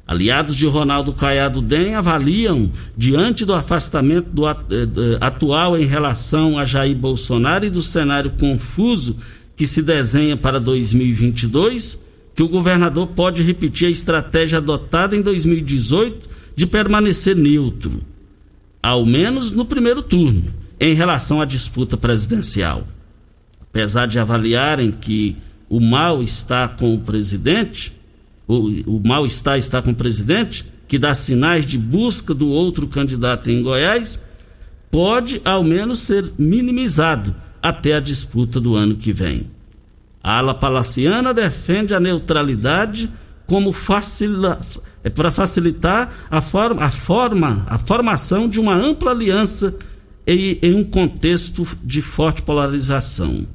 Aliados 0.06 0.56
de 0.56 0.66
Ronaldo 0.66 1.12
Caiado 1.12 1.60
DEM 1.60 1.94
avaliam, 1.94 2.70
diante 2.96 3.44
do 3.44 3.54
afastamento 3.54 4.28
do 4.30 4.46
atual 5.20 5.78
em 5.78 5.84
relação 5.84 6.58
a 6.58 6.64
Jair 6.64 6.96
Bolsonaro 6.96 7.66
e 7.66 7.70
do 7.70 7.82
cenário 7.82 8.32
confuso 8.32 9.18
que 9.54 9.66
se 9.66 9.82
desenha 9.82 10.36
para 10.36 10.58
2022, 10.58 12.00
que 12.34 12.42
o 12.42 12.48
governador 12.48 13.08
pode 13.08 13.42
repetir 13.42 13.88
a 13.88 13.90
estratégia 13.90 14.58
adotada 14.58 15.14
em 15.14 15.20
2018 15.20 16.28
de 16.56 16.66
permanecer 16.66 17.36
neutro, 17.36 18.02
ao 18.82 19.06
menos 19.06 19.52
no 19.52 19.64
primeiro 19.64 20.02
turno 20.02 20.61
em 20.82 20.94
relação 20.94 21.40
à 21.40 21.44
disputa 21.44 21.96
presidencial. 21.96 22.82
Apesar 23.60 24.08
de 24.08 24.18
avaliarem 24.18 24.90
que 24.90 25.36
o 25.70 25.78
mal 25.78 26.20
está 26.20 26.66
com 26.66 26.92
o 26.92 26.98
presidente, 26.98 27.96
o, 28.48 28.96
o 28.96 29.02
mal-estar 29.06 29.56
está 29.56 29.80
com 29.80 29.92
o 29.92 29.94
presidente, 29.94 30.66
que 30.88 30.98
dá 30.98 31.14
sinais 31.14 31.64
de 31.64 31.78
busca 31.78 32.34
do 32.34 32.48
outro 32.48 32.88
candidato 32.88 33.48
em 33.48 33.62
Goiás, 33.62 34.24
pode 34.90 35.40
ao 35.44 35.62
menos 35.62 36.00
ser 36.00 36.32
minimizado 36.36 37.32
até 37.62 37.94
a 37.94 38.00
disputa 38.00 38.58
do 38.58 38.74
ano 38.74 38.96
que 38.96 39.12
vem. 39.12 39.48
A 40.20 40.38
ala 40.38 40.52
palaciana 40.52 41.32
defende 41.32 41.94
a 41.94 42.00
neutralidade 42.00 43.08
como 43.46 43.72
facila, 43.72 44.60
é 45.04 45.10
para 45.10 45.30
facilitar 45.30 46.12
a, 46.28 46.38
a, 46.38 46.90
forma, 46.90 47.64
a 47.68 47.78
formação 47.78 48.48
de 48.48 48.58
uma 48.58 48.74
ampla 48.74 49.12
aliança 49.12 49.76
em, 50.26 50.58
em 50.62 50.74
um 50.74 50.84
contexto 50.84 51.66
de 51.82 52.00
forte 52.02 52.42
polarização. 52.42 53.46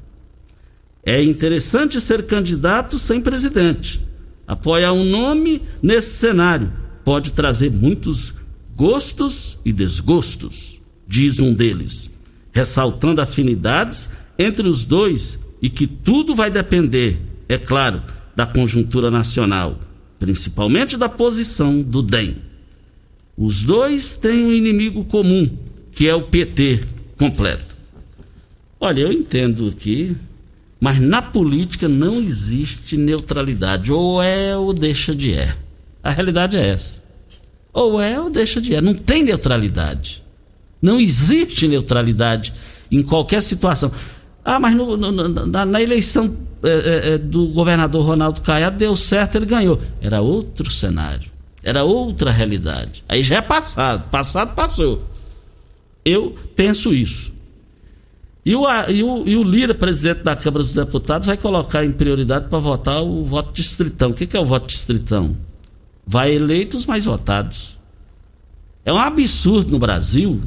É 1.04 1.22
interessante 1.22 2.00
ser 2.00 2.26
candidato 2.26 2.98
sem 2.98 3.20
presidente. 3.20 4.06
Apoiar 4.46 4.92
um 4.92 5.04
nome 5.04 5.62
nesse 5.82 6.16
cenário 6.16 6.70
pode 7.04 7.32
trazer 7.32 7.70
muitos 7.70 8.34
gostos 8.76 9.58
e 9.64 9.72
desgostos, 9.72 10.80
diz 11.06 11.40
um 11.40 11.52
deles, 11.52 12.10
ressaltando 12.52 13.20
afinidades 13.20 14.12
entre 14.38 14.68
os 14.68 14.84
dois 14.84 15.40
e 15.60 15.68
que 15.68 15.86
tudo 15.86 16.34
vai 16.34 16.50
depender, 16.50 17.18
é 17.48 17.58
claro, 17.58 18.02
da 18.36 18.46
conjuntura 18.46 19.10
nacional, 19.10 19.78
principalmente 20.18 20.96
da 20.96 21.08
posição 21.08 21.82
do 21.82 22.02
DEM. 22.02 22.36
Os 23.36 23.62
dois 23.62 24.16
têm 24.16 24.44
um 24.44 24.52
inimigo 24.52 25.04
comum, 25.04 25.50
que 25.98 26.08
é 26.08 26.14
o 26.14 26.22
PT 26.22 26.80
completo. 27.18 27.74
Olha, 28.78 29.00
eu 29.00 29.12
entendo 29.12 29.66
aqui, 29.66 30.16
mas 30.80 31.00
na 31.00 31.20
política 31.20 31.88
não 31.88 32.20
existe 32.20 32.96
neutralidade. 32.96 33.92
Ou 33.92 34.22
é 34.22 34.56
ou 34.56 34.72
deixa 34.72 35.12
de 35.12 35.34
é. 35.34 35.56
A 36.00 36.10
realidade 36.12 36.56
é 36.56 36.68
essa. 36.68 37.02
Ou 37.72 38.00
é 38.00 38.20
ou 38.20 38.30
deixa 38.30 38.60
de 38.60 38.76
é. 38.76 38.80
Não 38.80 38.94
tem 38.94 39.24
neutralidade. 39.24 40.22
Não 40.80 41.00
existe 41.00 41.66
neutralidade 41.66 42.54
em 42.92 43.02
qualquer 43.02 43.42
situação. 43.42 43.90
Ah, 44.44 44.60
mas 44.60 44.76
no, 44.76 44.96
no, 44.96 45.28
na, 45.28 45.66
na, 45.66 45.82
eleição 45.82 46.32
é, 46.62 47.14
é, 47.14 47.18
do 47.18 47.48
governador 47.48 48.06
Ronaldo 48.06 48.40
Caiado 48.42 48.76
deu 48.76 48.94
certo, 48.94 49.34
ele 49.34 49.46
ganhou. 49.46 49.82
Era 50.00 50.20
outro 50.20 50.70
cenário. 50.70 51.28
Era 51.60 51.82
outra 51.82 52.30
realidade. 52.30 53.02
Aí 53.08 53.20
já 53.20 53.38
é 53.38 53.42
passado. 53.42 54.08
Passado 54.10 54.54
passou. 54.54 55.17
Eu 56.08 56.34
penso 56.56 56.94
isso. 56.94 57.32
E 58.44 58.54
o, 58.54 58.66
e, 58.88 59.02
o, 59.02 59.28
e 59.28 59.36
o 59.36 59.42
Lira, 59.42 59.74
presidente 59.74 60.22
da 60.22 60.34
Câmara 60.34 60.62
dos 60.62 60.72
Deputados, 60.72 61.26
vai 61.26 61.36
colocar 61.36 61.84
em 61.84 61.92
prioridade 61.92 62.48
para 62.48 62.58
votar 62.58 63.02
o 63.02 63.22
voto 63.24 63.52
distritão. 63.52 64.10
O 64.10 64.14
que, 64.14 64.26
que 64.26 64.36
é 64.36 64.40
o 64.40 64.46
voto 64.46 64.66
distritão? 64.66 65.36
Vai 66.06 66.34
eleitos 66.34 66.86
mais 66.86 67.04
votados. 67.04 67.78
É 68.86 68.92
um 68.92 68.96
absurdo 68.96 69.70
no 69.70 69.78
Brasil. 69.78 70.40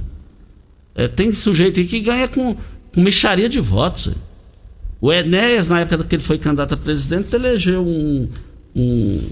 É, 0.95 1.07
tem 1.07 1.31
sujeito 1.31 1.79
aí 1.79 1.85
que 1.85 1.99
ganha 1.99 2.27
com, 2.27 2.55
com 2.91 3.03
de 3.47 3.59
votos. 3.59 4.15
O 4.99 5.13
Enéas, 5.13 5.69
na 5.69 5.81
época 5.81 6.03
que 6.03 6.15
ele 6.15 6.23
foi 6.23 6.39
candidato 6.39 6.73
a 6.73 6.77
presidente, 6.77 7.35
elegeu 7.35 7.85
um, 7.85 8.27
um, 8.75 9.29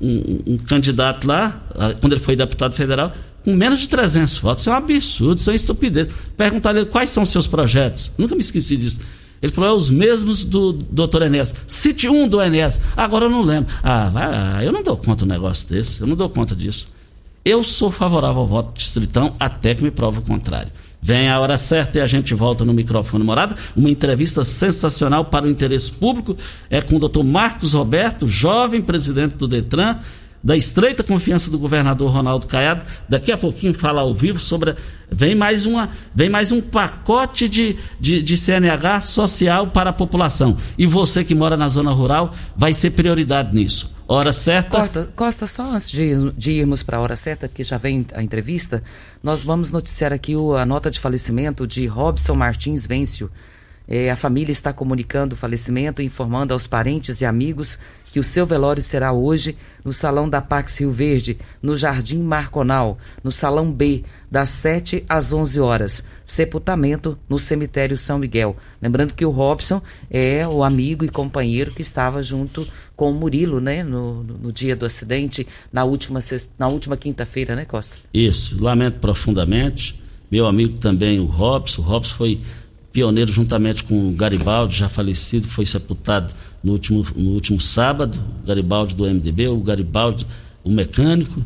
um, 0.00 0.54
um 0.54 0.58
candidato 0.58 1.26
lá, 1.26 1.60
quando 2.00 2.12
ele 2.12 2.20
foi 2.20 2.36
deputado 2.36 2.72
federal, 2.74 3.12
com 3.44 3.54
menos 3.54 3.80
de 3.80 3.88
300 3.88 4.38
votos. 4.38 4.62
Isso 4.62 4.70
é 4.70 4.72
um 4.72 4.76
absurdo, 4.76 5.38
isso 5.38 5.50
é 5.50 5.52
uma 5.52 5.56
estupidez. 5.56 6.08
Perguntaram 6.36 6.80
ele 6.80 6.90
quais 6.90 7.10
são 7.10 7.22
os 7.22 7.28
seus 7.30 7.46
projetos. 7.46 8.10
Nunca 8.18 8.34
me 8.34 8.40
esqueci 8.40 8.76
disso. 8.76 9.00
Ele 9.40 9.52
falou, 9.52 9.70
é 9.70 9.72
os 9.72 9.90
mesmos 9.90 10.44
do 10.44 10.72
doutor 10.72 11.22
Enéas. 11.22 11.54
Cite 11.66 12.08
um 12.08 12.26
do 12.26 12.42
Enéas. 12.42 12.80
Agora 12.96 13.26
eu 13.26 13.30
não 13.30 13.42
lembro. 13.42 13.72
Ah, 13.82 14.08
vai, 14.08 14.66
eu 14.66 14.72
não 14.72 14.82
dou 14.82 14.96
conta 14.96 15.24
um 15.24 15.28
negócio 15.28 15.68
desse. 15.68 16.00
Eu 16.00 16.06
não 16.06 16.16
dou 16.16 16.28
conta 16.28 16.56
disso. 16.56 16.88
Eu 17.44 17.62
sou 17.62 17.92
favorável 17.92 18.40
ao 18.40 18.46
voto 18.46 18.76
distritão 18.76 19.32
até 19.38 19.74
que 19.74 19.82
me 19.82 19.90
prove 19.90 20.18
o 20.18 20.22
contrário. 20.22 20.72
Vem 21.06 21.28
a 21.28 21.38
hora 21.38 21.56
certa 21.56 21.98
e 21.98 22.00
a 22.00 22.06
gente 22.06 22.34
volta 22.34 22.64
no 22.64 22.74
microfone 22.74 23.22
morada. 23.22 23.54
Uma 23.76 23.88
entrevista 23.88 24.44
sensacional 24.44 25.24
para 25.24 25.46
o 25.46 25.48
interesse 25.48 25.92
público 25.92 26.36
é 26.68 26.82
com 26.82 26.96
o 26.96 26.98
doutor 26.98 27.22
Marcos 27.22 27.74
Roberto, 27.74 28.26
jovem 28.26 28.82
presidente 28.82 29.36
do 29.36 29.46
Detran 29.46 29.98
da 30.42 30.56
estreita 30.56 31.04
confiança 31.04 31.48
do 31.48 31.60
governador 31.60 32.10
Ronaldo 32.10 32.48
Caiado. 32.48 32.84
Daqui 33.08 33.30
a 33.30 33.38
pouquinho 33.38 33.72
fala 33.72 34.00
ao 34.00 34.12
vivo 34.12 34.40
sobre. 34.40 34.74
Vem 35.08 35.36
mais, 35.36 35.64
uma, 35.64 35.88
vem 36.12 36.28
mais 36.28 36.50
um 36.50 36.60
pacote 36.60 37.48
de, 37.48 37.76
de, 38.00 38.20
de 38.20 38.36
CNH 38.36 39.02
social 39.02 39.68
para 39.68 39.90
a 39.90 39.92
população. 39.92 40.56
E 40.76 40.86
você 40.86 41.22
que 41.22 41.36
mora 41.36 41.56
na 41.56 41.68
zona 41.68 41.92
rural 41.92 42.34
vai 42.56 42.74
ser 42.74 42.90
prioridade 42.90 43.54
nisso. 43.54 43.95
Hora 44.08 44.32
certa. 44.32 44.80
Costa, 44.80 45.12
Costa 45.16 45.46
só 45.46 45.64
antes 45.64 45.90
de, 45.90 46.30
de 46.32 46.52
irmos 46.52 46.82
para 46.84 46.98
a 46.98 47.00
hora 47.00 47.16
certa, 47.16 47.48
que 47.48 47.64
já 47.64 47.76
vem 47.76 48.06
a 48.14 48.22
entrevista, 48.22 48.82
nós 49.20 49.42
vamos 49.42 49.72
noticiar 49.72 50.12
aqui 50.12 50.36
o, 50.36 50.56
a 50.56 50.64
nota 50.64 50.90
de 50.90 51.00
falecimento 51.00 51.66
de 51.66 51.86
Robson 51.86 52.34
Martins 52.34 52.86
Vêncio. 52.86 53.30
É, 53.88 54.10
a 54.10 54.16
família 54.16 54.52
está 54.52 54.72
comunicando 54.72 55.34
o 55.34 55.38
falecimento, 55.38 56.02
informando 56.02 56.52
aos 56.52 56.66
parentes 56.66 57.20
e 57.20 57.26
amigos 57.26 57.80
que 58.12 58.20
o 58.20 58.24
seu 58.24 58.46
velório 58.46 58.82
será 58.82 59.12
hoje 59.12 59.58
no 59.86 59.92
Salão 59.92 60.28
da 60.28 60.42
Pax 60.42 60.80
Rio 60.80 60.90
Verde, 60.90 61.38
no 61.62 61.76
Jardim 61.76 62.18
Marconal, 62.18 62.98
no 63.22 63.30
Salão 63.30 63.70
B, 63.72 64.02
das 64.28 64.48
7 64.48 65.04
às 65.08 65.32
11 65.32 65.60
horas. 65.60 66.06
Sepultamento 66.24 67.16
no 67.28 67.38
Cemitério 67.38 67.96
São 67.96 68.18
Miguel. 68.18 68.56
Lembrando 68.82 69.14
que 69.14 69.24
o 69.24 69.30
Robson 69.30 69.80
é 70.10 70.44
o 70.44 70.64
amigo 70.64 71.04
e 71.04 71.08
companheiro 71.08 71.70
que 71.70 71.82
estava 71.82 72.20
junto 72.20 72.66
com 72.96 73.12
o 73.12 73.14
Murilo, 73.14 73.60
né, 73.60 73.84
no, 73.84 74.24
no 74.24 74.52
dia 74.52 74.74
do 74.74 74.84
acidente, 74.84 75.46
na 75.72 75.84
última, 75.84 76.18
na 76.58 76.66
última 76.66 76.96
quinta-feira, 76.96 77.54
né, 77.54 77.64
Costa? 77.64 77.94
Isso, 78.12 78.60
lamento 78.60 78.98
profundamente. 78.98 80.02
Meu 80.28 80.48
amigo 80.48 80.80
também, 80.80 81.20
o 81.20 81.26
Robson. 81.26 81.82
O 81.82 81.84
Robson 81.84 82.16
foi 82.16 82.40
pioneiro 82.92 83.30
juntamente 83.30 83.84
com 83.84 84.08
o 84.08 84.12
Garibaldi, 84.12 84.78
já 84.78 84.88
falecido, 84.88 85.46
foi 85.46 85.64
sepultado 85.64 86.34
no 86.66 86.72
último, 86.72 87.06
no 87.14 87.30
último 87.30 87.60
sábado, 87.60 88.18
o 88.42 88.46
Garibaldi 88.48 88.92
do 88.96 89.04
MDB, 89.04 89.46
o 89.46 89.60
Garibaldi, 89.60 90.26
o 90.64 90.70
mecânico, 90.70 91.40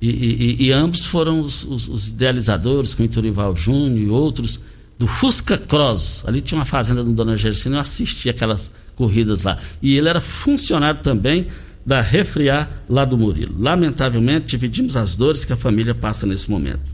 e, 0.00 0.08
e, 0.08 0.64
e 0.64 0.72
ambos 0.72 1.04
foram 1.04 1.40
os, 1.40 1.62
os, 1.64 1.88
os, 1.88 2.08
idealizadores, 2.08 2.94
com 2.94 3.02
o 3.02 3.04
Iturival 3.06 3.54
Júnior 3.54 3.98
e 3.98 4.08
outros, 4.08 4.58
do 4.98 5.06
Fusca 5.06 5.58
Cross. 5.58 6.24
Ali 6.26 6.40
tinha 6.40 6.58
uma 6.58 6.64
fazenda 6.64 7.04
do 7.04 7.12
Dona 7.12 7.36
Gersina, 7.36 7.76
eu 7.76 7.80
assisti 7.80 8.30
aquelas 8.30 8.70
corridas 8.96 9.42
lá. 9.42 9.58
E 9.82 9.94
ele 9.94 10.08
era 10.08 10.22
funcionário 10.22 11.02
também 11.02 11.46
da 11.84 12.00
Refriar 12.00 12.82
lá 12.88 13.04
do 13.04 13.18
Murilo. 13.18 13.54
Lamentavelmente, 13.60 14.46
dividimos 14.46 14.96
as 14.96 15.14
dores 15.14 15.44
que 15.44 15.52
a 15.52 15.56
família 15.56 15.94
passa 15.94 16.26
nesse 16.26 16.50
momento. 16.50 16.90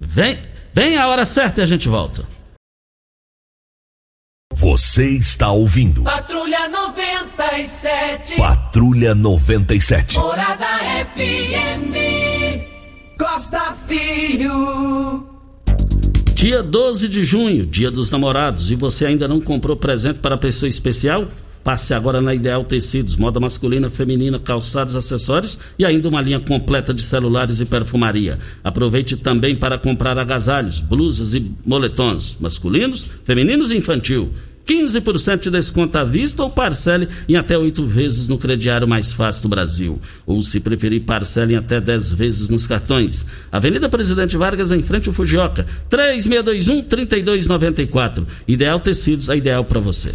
Vem, 0.00 0.38
vem 0.72 0.96
a 0.96 1.06
hora 1.06 1.26
certa 1.26 1.60
e 1.60 1.64
a 1.64 1.66
gente 1.66 1.86
volta. 1.86 2.39
Você 4.54 5.10
está 5.10 5.52
ouvindo. 5.52 6.02
Patrulha 6.02 6.68
97. 6.68 8.36
Patrulha 8.36 9.14
97. 9.14 10.18
Morada 10.18 10.66
FM. 11.14 11.94
Costa 13.16 13.74
Filho. 13.86 15.26
Dia 16.34 16.62
12 16.62 17.08
de 17.08 17.22
junho, 17.22 17.64
dia 17.64 17.90
dos 17.90 18.10
namorados, 18.10 18.70
e 18.72 18.74
você 18.74 19.06
ainda 19.06 19.28
não 19.28 19.40
comprou 19.40 19.76
presente 19.76 20.18
para 20.18 20.34
a 20.34 20.38
pessoa 20.38 20.68
especial? 20.68 21.28
Passe 21.62 21.92
agora 21.92 22.20
na 22.20 22.34
Ideal 22.34 22.64
Tecidos, 22.64 23.16
moda 23.16 23.38
masculina, 23.38 23.90
feminina, 23.90 24.38
calçados, 24.38 24.96
acessórios 24.96 25.58
e 25.78 25.84
ainda 25.84 26.08
uma 26.08 26.22
linha 26.22 26.40
completa 26.40 26.94
de 26.94 27.02
celulares 27.02 27.60
e 27.60 27.66
perfumaria. 27.66 28.38
Aproveite 28.64 29.16
também 29.16 29.54
para 29.54 29.76
comprar 29.76 30.18
agasalhos, 30.18 30.80
blusas 30.80 31.34
e 31.34 31.52
moletons, 31.64 32.38
masculinos, 32.40 33.10
femininos 33.24 33.70
e 33.70 33.76
infantil. 33.76 34.30
15% 34.66 35.40
de 35.40 35.50
desconto 35.50 35.98
à 35.98 36.04
vista 36.04 36.42
ou 36.44 36.50
parcele 36.50 37.08
em 37.28 37.34
até 37.34 37.58
oito 37.58 37.84
vezes 37.84 38.28
no 38.28 38.38
crediário 38.38 38.86
mais 38.86 39.12
fácil 39.12 39.42
do 39.42 39.48
Brasil. 39.48 40.00
Ou, 40.24 40.40
se 40.42 40.60
preferir, 40.60 41.02
parcele 41.02 41.54
em 41.54 41.56
até 41.56 41.80
10 41.80 42.12
vezes 42.12 42.48
nos 42.48 42.68
cartões. 42.68 43.26
Avenida 43.50 43.88
Presidente 43.88 44.36
Vargas, 44.36 44.70
em 44.70 44.80
frente 44.82 45.08
ao 45.08 45.14
Fujioka. 45.14 45.66
3621-3294. 45.90 48.24
Ideal 48.46 48.78
Tecidos, 48.78 49.28
a 49.28 49.34
ideal 49.34 49.64
para 49.64 49.80
você. 49.80 50.14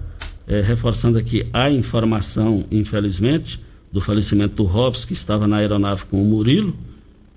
é, 0.46 0.60
reforçando 0.60 1.18
aqui 1.18 1.46
a 1.52 1.70
informação, 1.70 2.64
infelizmente, 2.70 3.60
do 3.90 4.00
falecimento 4.00 4.54
do 4.56 4.64
Robson, 4.64 5.06
que 5.06 5.14
estava 5.14 5.46
na 5.46 5.56
aeronave 5.56 6.04
com 6.04 6.20
o 6.20 6.24
Murilo, 6.24 6.76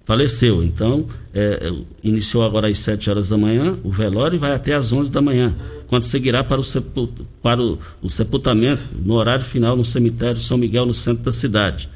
faleceu. 0.08 0.64
Então, 0.64 1.06
é, 1.34 1.70
iniciou 2.02 2.46
agora 2.46 2.70
às 2.70 2.78
7 2.78 3.10
horas 3.10 3.28
da 3.28 3.38
manhã, 3.38 3.78
o 3.84 3.92
velório 3.92 4.40
vai 4.40 4.54
até 4.54 4.74
às 4.74 4.94
11 4.94 5.12
da 5.12 5.22
manhã, 5.22 5.54
quando 5.88 6.04
seguirá 6.04 6.46
para 6.46 6.62
o, 6.62 6.64
sepult 6.64 7.12
para 7.44 7.62
o, 7.62 7.78
o 8.02 8.10
sepultamento 8.10 8.82
no 9.04 9.16
horário 9.16 9.44
final 9.44 9.76
no 9.76 9.84
cemitério 9.84 10.38
São 10.38 10.58
Miguel, 10.58 10.86
no 10.86 10.94
centro 10.94 11.26
da 11.26 11.32
cidade. 11.34 11.90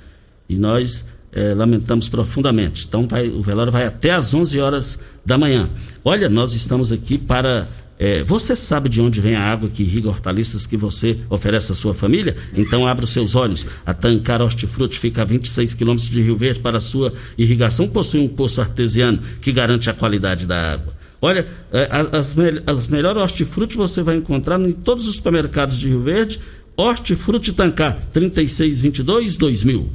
E 0.50 0.58
nós 0.58 1.08
é, 1.32 1.54
lamentamos 1.54 2.10
profundamente. 2.10 2.86
Então, 2.86 3.08
vai, 3.08 3.30
o 3.30 3.42
velório 3.42 3.72
vai 3.72 3.86
até 3.86 4.12
às 4.12 4.34
11 4.34 4.60
horas 4.60 5.00
da 5.26 5.38
manhã. 5.38 5.70
Olha, 6.04 6.28
nós 6.28 6.54
estamos 6.54 6.92
aqui 6.92 7.18
para 7.18 7.66
é, 8.04 8.24
você 8.24 8.56
sabe 8.56 8.90
de 8.90 9.00
onde 9.00 9.22
vem 9.22 9.36
a 9.36 9.44
água 9.44 9.70
que 9.70 9.84
irriga 9.84 10.10
hortaliças 10.10 10.66
que 10.66 10.76
você 10.76 11.20
oferece 11.30 11.72
à 11.72 11.76
sua 11.76 11.94
família? 11.94 12.36
Então 12.58 12.88
abra 12.88 13.06
os 13.06 13.12
seus 13.12 13.36
olhos. 13.36 13.64
A 13.86 13.94
Tancar 13.94 14.42
Hortifruti 14.42 14.98
fica 14.98 15.22
a 15.22 15.26
26 15.26 15.76
quilômetros 15.76 16.10
de 16.10 16.20
Rio 16.20 16.36
Verde 16.36 16.62
para 16.62 16.80
sua 16.80 17.14
irrigação. 17.38 17.88
Possui 17.88 18.20
um 18.20 18.28
poço 18.28 18.60
artesiano 18.60 19.20
que 19.40 19.52
garante 19.52 19.88
a 19.88 19.94
qualidade 19.94 20.48
da 20.48 20.74
água. 20.74 20.98
Olha, 21.22 21.46
é, 21.72 21.88
as, 22.12 22.36
as 22.66 22.88
melhores 22.88 23.22
hortifruti 23.22 23.78
você 23.78 24.02
vai 24.02 24.16
encontrar 24.16 24.60
em 24.60 24.72
todos 24.72 25.08
os 25.08 25.18
supermercados 25.18 25.78
de 25.78 25.90
Rio 25.90 26.02
Verde. 26.02 26.40
Hortifruti 26.76 27.54
Tancar 27.54 28.02
3622 28.12 29.38
2000. 29.38 29.88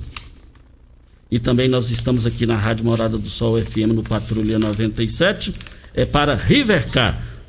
E 1.28 1.40
também 1.40 1.68
nós 1.68 1.90
estamos 1.90 2.24
aqui 2.24 2.46
na 2.46 2.56
Rádio 2.56 2.84
Morada 2.84 3.18
do 3.18 3.28
Sol 3.28 3.60
FM 3.60 3.96
no 3.96 4.04
Patrulha 4.04 4.60
97 4.60 5.52
é 5.92 6.04
para 6.04 6.36
Rivercar 6.36 7.35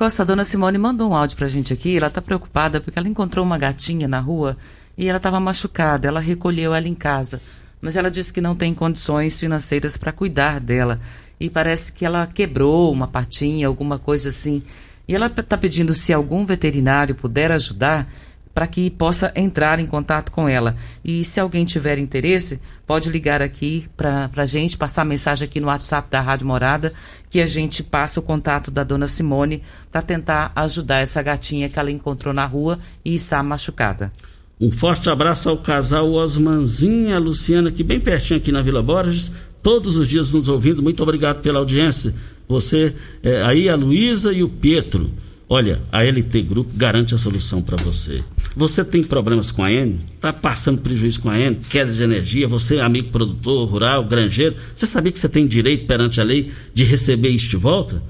Costa, 0.00 0.22
a 0.22 0.24
dona 0.24 0.44
Simone 0.44 0.78
mandou 0.78 1.10
um 1.10 1.14
áudio 1.14 1.36
pra 1.36 1.46
gente 1.46 1.74
aqui. 1.74 1.98
Ela 1.98 2.08
tá 2.08 2.22
preocupada 2.22 2.80
porque 2.80 2.98
ela 2.98 3.06
encontrou 3.06 3.44
uma 3.44 3.58
gatinha 3.58 4.08
na 4.08 4.18
rua 4.18 4.56
e 4.96 5.06
ela 5.06 5.18
estava 5.18 5.38
machucada. 5.38 6.08
Ela 6.08 6.20
recolheu 6.20 6.74
ela 6.74 6.88
em 6.88 6.94
casa, 6.94 7.38
mas 7.82 7.96
ela 7.96 8.10
disse 8.10 8.32
que 8.32 8.40
não 8.40 8.56
tem 8.56 8.72
condições 8.72 9.38
financeiras 9.38 9.98
para 9.98 10.10
cuidar 10.10 10.58
dela. 10.58 10.98
E 11.38 11.50
parece 11.50 11.92
que 11.92 12.06
ela 12.06 12.26
quebrou 12.26 12.90
uma 12.90 13.06
patinha, 13.06 13.66
alguma 13.66 13.98
coisa 13.98 14.30
assim. 14.30 14.62
E 15.06 15.14
ela 15.14 15.26
está 15.26 15.54
pedindo 15.58 15.92
se 15.92 16.14
algum 16.14 16.46
veterinário 16.46 17.14
puder 17.14 17.52
ajudar 17.52 18.10
para 18.54 18.66
que 18.66 18.88
possa 18.88 19.30
entrar 19.36 19.78
em 19.78 19.86
contato 19.86 20.32
com 20.32 20.48
ela. 20.48 20.76
E 21.04 21.22
se 21.24 21.38
alguém 21.38 21.66
tiver 21.66 21.98
interesse, 21.98 22.62
pode 22.90 23.08
ligar 23.08 23.40
aqui 23.40 23.84
para 23.96 24.28
a 24.34 24.44
gente, 24.44 24.76
passar 24.76 25.04
mensagem 25.04 25.46
aqui 25.46 25.60
no 25.60 25.68
WhatsApp 25.68 26.10
da 26.10 26.20
Rádio 26.20 26.44
Morada, 26.44 26.92
que 27.30 27.40
a 27.40 27.46
gente 27.46 27.84
passa 27.84 28.18
o 28.18 28.22
contato 28.24 28.68
da 28.68 28.82
dona 28.82 29.06
Simone 29.06 29.62
para 29.92 30.02
tentar 30.02 30.50
ajudar 30.56 30.98
essa 30.98 31.22
gatinha 31.22 31.68
que 31.68 31.78
ela 31.78 31.88
encontrou 31.88 32.34
na 32.34 32.44
rua 32.44 32.80
e 33.04 33.14
está 33.14 33.40
machucada. 33.44 34.10
Um 34.60 34.72
forte 34.72 35.08
abraço 35.08 35.48
ao 35.48 35.58
casal 35.58 36.10
Osmanzinha, 36.10 37.16
Luciana, 37.20 37.68
aqui 37.68 37.84
bem 37.84 38.00
pertinho 38.00 38.40
aqui 38.40 38.50
na 38.50 38.60
Vila 38.60 38.82
Borges, 38.82 39.34
todos 39.62 39.96
os 39.96 40.08
dias 40.08 40.32
nos 40.32 40.48
ouvindo. 40.48 40.82
Muito 40.82 41.00
obrigado 41.00 41.40
pela 41.42 41.60
audiência. 41.60 42.12
Você, 42.48 42.92
é, 43.22 43.40
aí 43.42 43.68
a 43.68 43.76
Luísa 43.76 44.32
e 44.32 44.42
o 44.42 44.48
Pietro. 44.48 45.08
Olha, 45.48 45.80
a 45.92 46.02
LT 46.02 46.42
Grupo 46.42 46.72
garante 46.74 47.14
a 47.14 47.18
solução 47.18 47.62
para 47.62 47.76
você. 47.76 48.20
Você 48.56 48.84
tem 48.84 49.02
problemas 49.02 49.50
com 49.52 49.62
a 49.62 49.72
N? 49.72 49.98
Está 50.14 50.32
passando 50.32 50.80
prejuízo 50.80 51.20
com 51.20 51.28
a 51.30 51.38
N? 51.38 51.56
Queda 51.56 51.92
de 51.92 52.02
energia? 52.02 52.48
Você 52.48 52.76
é 52.76 52.80
amigo 52.80 53.10
produtor, 53.10 53.68
rural, 53.68 54.02
granjeiro? 54.04 54.56
Você 54.74 54.86
sabia 54.86 55.12
que 55.12 55.20
você 55.20 55.28
tem 55.28 55.46
direito 55.46 55.86
perante 55.86 56.20
a 56.20 56.24
lei 56.24 56.50
de 56.74 56.82
receber 56.84 57.28
isso 57.28 57.48
de 57.48 57.56
volta? 57.56 58.02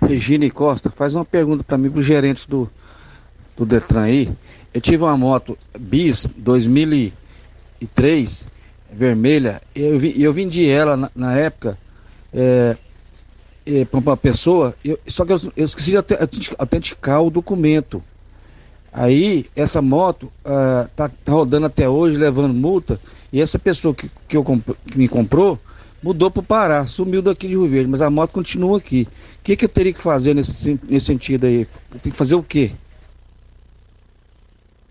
Regina 0.00 0.48
Costa, 0.48 0.88
faz 0.88 1.16
uma 1.16 1.24
pergunta 1.24 1.64
para 1.64 1.76
mim, 1.76 1.90
para 1.90 1.98
os 1.98 2.06
gerentes 2.06 2.46
do, 2.46 2.70
do 3.56 3.66
Detran 3.66 4.02
aí. 4.02 4.30
Eu 4.72 4.80
tive 4.80 5.02
uma 5.02 5.16
moto 5.16 5.58
Bis 5.76 6.28
2003, 6.36 8.46
vermelha, 8.92 9.60
e 9.74 9.80
eu, 9.80 10.00
eu 10.00 10.32
vendi 10.32 10.70
ela 10.70 10.96
na, 10.96 11.10
na 11.12 11.36
época 11.36 11.76
é, 12.32 12.76
é, 13.66 13.84
para 13.84 13.98
uma 13.98 14.16
pessoa, 14.16 14.76
eu, 14.84 14.96
só 15.08 15.24
que 15.24 15.32
eu, 15.32 15.40
eu 15.56 15.64
esqueci 15.64 15.90
de 15.90 15.96
autenticar 16.56 17.20
o 17.20 17.30
documento. 17.30 18.00
Aí, 18.92 19.46
essa 19.56 19.82
moto 19.82 20.30
uh, 20.44 20.88
tá, 20.94 21.08
tá, 21.08 21.32
rodando 21.32 21.66
até 21.66 21.88
hoje, 21.88 22.16
levando 22.16 22.54
multa, 22.54 23.00
e 23.32 23.40
essa 23.40 23.58
pessoa 23.58 23.94
que, 23.94 24.10
que, 24.26 24.36
eu 24.36 24.44
que 24.44 24.98
me 24.98 25.08
comprou 25.08 25.58
mudou 26.02 26.30
para 26.30 26.40
o 26.40 26.44
Pará, 26.44 26.86
sumiu 26.86 27.20
daqui 27.20 27.46
de 27.48 27.54
Rio 27.54 27.68
Verde, 27.68 27.90
mas 27.90 28.00
a 28.00 28.10
moto 28.10 28.30
continua 28.30 28.78
aqui. 28.78 29.06
O 29.40 29.44
que, 29.44 29.56
que 29.56 29.64
eu 29.64 29.68
teria 29.68 29.92
que 29.92 30.00
fazer 30.00 30.34
nesse, 30.34 30.78
nesse 30.88 31.06
sentido 31.06 31.46
aí? 31.46 31.66
Eu 31.92 32.00
tenho 32.00 32.12
que 32.12 32.18
fazer 32.18 32.34
o 32.34 32.42
quê? 32.42 32.72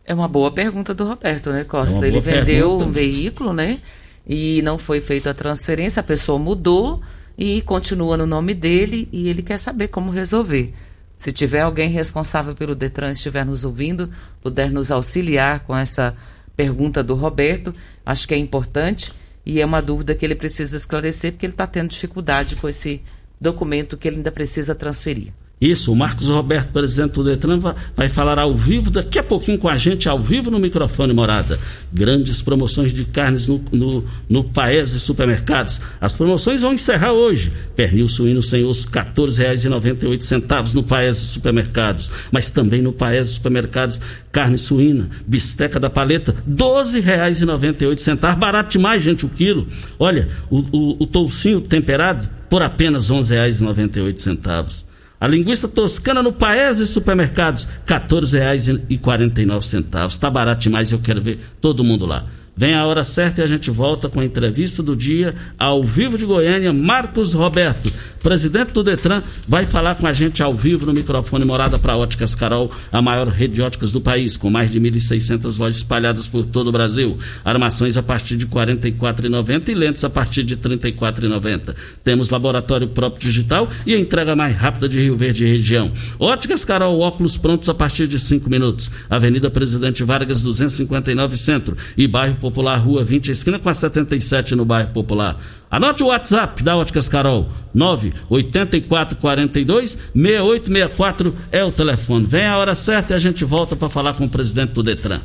É 0.06 0.14
uma 0.14 0.28
boa 0.28 0.52
pergunta 0.52 0.94
do 0.94 1.06
Roberto, 1.06 1.50
né, 1.50 1.64
Costa? 1.64 2.06
É 2.06 2.10
Ele 2.10 2.20
vendeu 2.20 2.46
pergunta. 2.46 2.86
um 2.86 2.92
veículo, 2.92 3.54
né? 3.54 3.80
E 4.28 4.62
não 4.62 4.78
foi 4.78 5.00
feita 5.00 5.32
a 5.32 5.34
transferência, 5.34 6.02
a 6.02 6.04
pessoa 6.04 6.38
mudou 6.38 7.02
e 7.38 7.62
continua 7.62 8.18
no 8.18 8.26
nome 8.26 8.54
dele 8.54 9.08
e 9.12 9.30
ele 9.30 9.42
quer 9.42 9.58
saber 9.58 9.88
como 9.88 10.12
resolver. 10.12 10.74
Se 11.18 11.32
tiver 11.32 11.62
alguém 11.62 11.90
responsável 11.90 12.54
pelo 12.54 12.76
Detran 12.76 13.12
estiver 13.12 13.46
nos 13.46 13.64
ouvindo, 13.64 14.10
puder 14.42 14.70
nos 14.70 14.92
auxiliar 14.92 15.62
com 15.62 15.76
essa 15.76 16.16
pergunta 16.58 17.04
do 17.04 17.14
Roberto, 17.14 17.74
acho 18.04 18.28
que 18.28 18.34
é 18.34 18.38
importante 18.38 19.14
e 19.46 19.62
é 19.62 19.66
uma 19.66 19.82
dúvida 19.82 20.16
que 20.16 20.26
ele 20.26 20.36
precisa 20.36 20.76
esclarecer 20.76 21.32
porque 21.32 21.46
ele 21.46 21.54
está 21.54 21.68
tendo 21.68 21.90
dificuldade 21.90 22.56
com 22.56 22.68
esse 22.68 23.02
documento 23.40 23.96
que 23.96 24.08
ele 24.08 24.18
ainda 24.18 24.32
precisa 24.32 24.74
transferir. 24.74 25.32
Isso, 25.60 25.92
o 25.92 25.96
Marcos 25.96 26.30
Roberto, 26.30 26.72
presidente 26.72 27.14
do 27.14 27.24
Detran, 27.24 27.60
vai 27.96 28.08
falar 28.08 28.38
ao 28.38 28.54
vivo, 28.54 28.92
daqui 28.92 29.18
a 29.18 29.24
pouquinho 29.24 29.58
com 29.58 29.68
a 29.68 29.76
gente, 29.76 30.08
ao 30.08 30.22
vivo 30.22 30.52
no 30.52 30.60
microfone 30.60 31.14
morada. 31.14 31.58
Grandes 31.92 32.44
promoções 32.44 32.94
de 32.94 33.04
carnes 33.06 33.48
no, 33.48 33.60
no, 33.72 34.06
no 34.30 34.44
Paese 34.44 35.00
Supermercados. 35.00 35.82
As 36.00 36.16
promoções 36.16 36.62
vão 36.62 36.74
encerrar 36.74 37.14
hoje. 37.14 37.52
Pernil 37.76 38.08
suíno 38.08 38.40
sem 38.40 38.64
osso, 38.66 38.86
R$ 38.94 39.02
14,98 39.02 40.76
no 40.76 40.84
Paese 40.84 41.26
Supermercados. 41.26 42.12
Mas 42.32 42.52
também 42.52 42.84
no 42.84 42.94
Paese 42.94 43.34
Supermercados, 43.34 44.00
carne 44.32 44.60
suína, 44.60 45.10
bisteca 45.26 45.80
da 45.80 45.90
paleta, 45.90 46.34
R$ 46.34 46.54
12,98. 46.54 48.36
Barato 48.36 48.74
demais, 48.74 49.02
gente, 49.02 49.26
o 49.26 49.30
quilo. 49.30 49.68
Olha, 49.98 50.28
o, 50.52 50.60
o, 50.72 51.04
o 51.04 51.08
toucinho 51.08 51.60
temperado, 51.60 52.30
por 52.48 52.62
apenas 52.62 53.10
R$ 53.10 53.16
11,98. 53.18 54.87
A 55.20 55.28
linguiça 55.28 55.68
toscana 55.68 56.22
no 56.22 56.32
Paese 56.32 56.86
Supermercados, 56.86 57.68
R$ 57.88 58.00
14,49. 58.00 60.08
Está 60.08 60.30
barato 60.30 60.62
demais, 60.62 60.92
eu 60.92 61.00
quero 61.00 61.22
ver 61.22 61.40
todo 61.60 61.84
mundo 61.84 62.06
lá. 62.06 62.24
Vem 62.56 62.74
a 62.74 62.86
hora 62.86 63.04
certa 63.04 63.42
e 63.42 63.44
a 63.44 63.48
gente 63.48 63.70
volta 63.70 64.10
com 64.10 64.20
a 64.20 64.26
entrevista 64.26 64.82
do 64.82 64.96
dia 64.96 65.36
ao 65.60 65.84
vivo 65.84 66.18
de 66.18 66.26
Goiânia, 66.26 66.74
Marcos 66.74 67.34
Roberto 67.34 67.92
presidente 68.28 68.74
do 68.74 68.84
Detran, 68.84 69.24
vai 69.48 69.66
falar 69.66 69.96
com 69.96 70.06
a 70.06 70.12
gente 70.12 70.44
ao 70.44 70.52
vivo 70.52 70.86
no 70.86 70.94
microfone 70.94 71.46
Morada 71.46 71.80
para 71.80 71.96
Óticas 71.96 72.36
Carol, 72.36 72.70
a 72.92 73.02
maior 73.02 73.30
rede 73.30 73.54
de 73.54 73.62
óticas 73.62 73.94
do 73.94 74.02
país, 74.02 74.36
com 74.36 74.50
mais 74.50 74.70
de 74.70 74.82
1.600 74.82 75.58
lojas 75.58 75.78
espalhadas 75.78 76.28
por 76.28 76.44
todo 76.44 76.68
o 76.68 76.72
Brasil. 76.74 77.18
Armações 77.46 77.96
a 77.96 78.04
partir 78.04 78.36
de 78.36 78.44
R$ 78.44 78.52
44,90 78.52 79.70
e 79.70 79.74
lentes 79.74 80.04
a 80.04 80.10
partir 80.10 80.44
de 80.44 80.56
R$ 80.56 80.60
34,90. 80.60 81.74
Temos 82.04 82.30
laboratório 82.30 82.90
próprio 82.90 83.22
digital 83.22 83.66
e 83.86 83.96
a 83.96 83.98
entrega 83.98 84.36
mais 84.36 84.58
rápida 84.58 84.90
de 84.90 85.00
Rio 85.00 85.16
Verde 85.16 85.46
e 85.46 85.48
região. 85.48 85.90
Óticas 86.20 86.66
Carol, 86.66 87.00
óculos 87.00 87.38
prontos 87.38 87.70
a 87.70 87.74
partir 87.74 88.10
de 88.10 88.20
5 88.20 88.50
minutos. 88.50 88.92
Avenida 89.10 89.50
Presidente 89.50 90.04
Vargas, 90.04 90.42
259 90.42 91.38
Centro 91.38 91.78
e 91.96 92.06
Bairro 92.06 92.36
Popular, 92.36 92.76
Rua 92.76 93.06
20, 93.06 93.32
esquina 93.32 93.58
com 93.58 93.70
a 93.70 93.74
77 93.74 94.54
no 94.54 94.66
Bairro 94.66 94.90
Popular. 94.90 95.40
Anote 95.70 96.02
o 96.02 96.08
WhatsApp 96.08 96.64
da 96.64 96.78
Óticas 96.78 97.10
Carol, 97.10 97.50
98442 97.74 99.98
6864 100.16 101.36
é 101.52 101.64
o 101.64 101.72
telefone. 101.72 102.26
Vem 102.26 102.46
a 102.46 102.58
hora 102.58 102.74
certa 102.74 103.14
e 103.14 103.16
a 103.16 103.20
gente 103.20 103.44
volta 103.44 103.76
para 103.76 103.90
falar 103.90 104.14
com 104.14 104.26
o 104.26 104.30
presidente 104.30 104.74
do 104.74 104.82
Detran. 104.82 105.20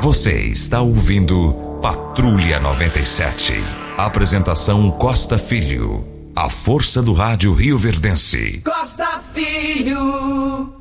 Você 0.00 0.46
está 0.46 0.80
ouvindo 0.80 1.52
Patrulha 1.82 2.60
97. 2.60 3.54
Apresentação 3.96 4.90
Costa 4.92 5.36
Filho. 5.36 6.06
A 6.34 6.48
força 6.48 7.02
do 7.02 7.12
rádio 7.12 7.52
Rio 7.52 7.76
Verdense. 7.76 8.62
Costa 8.64 9.20
Filho. 9.34 10.79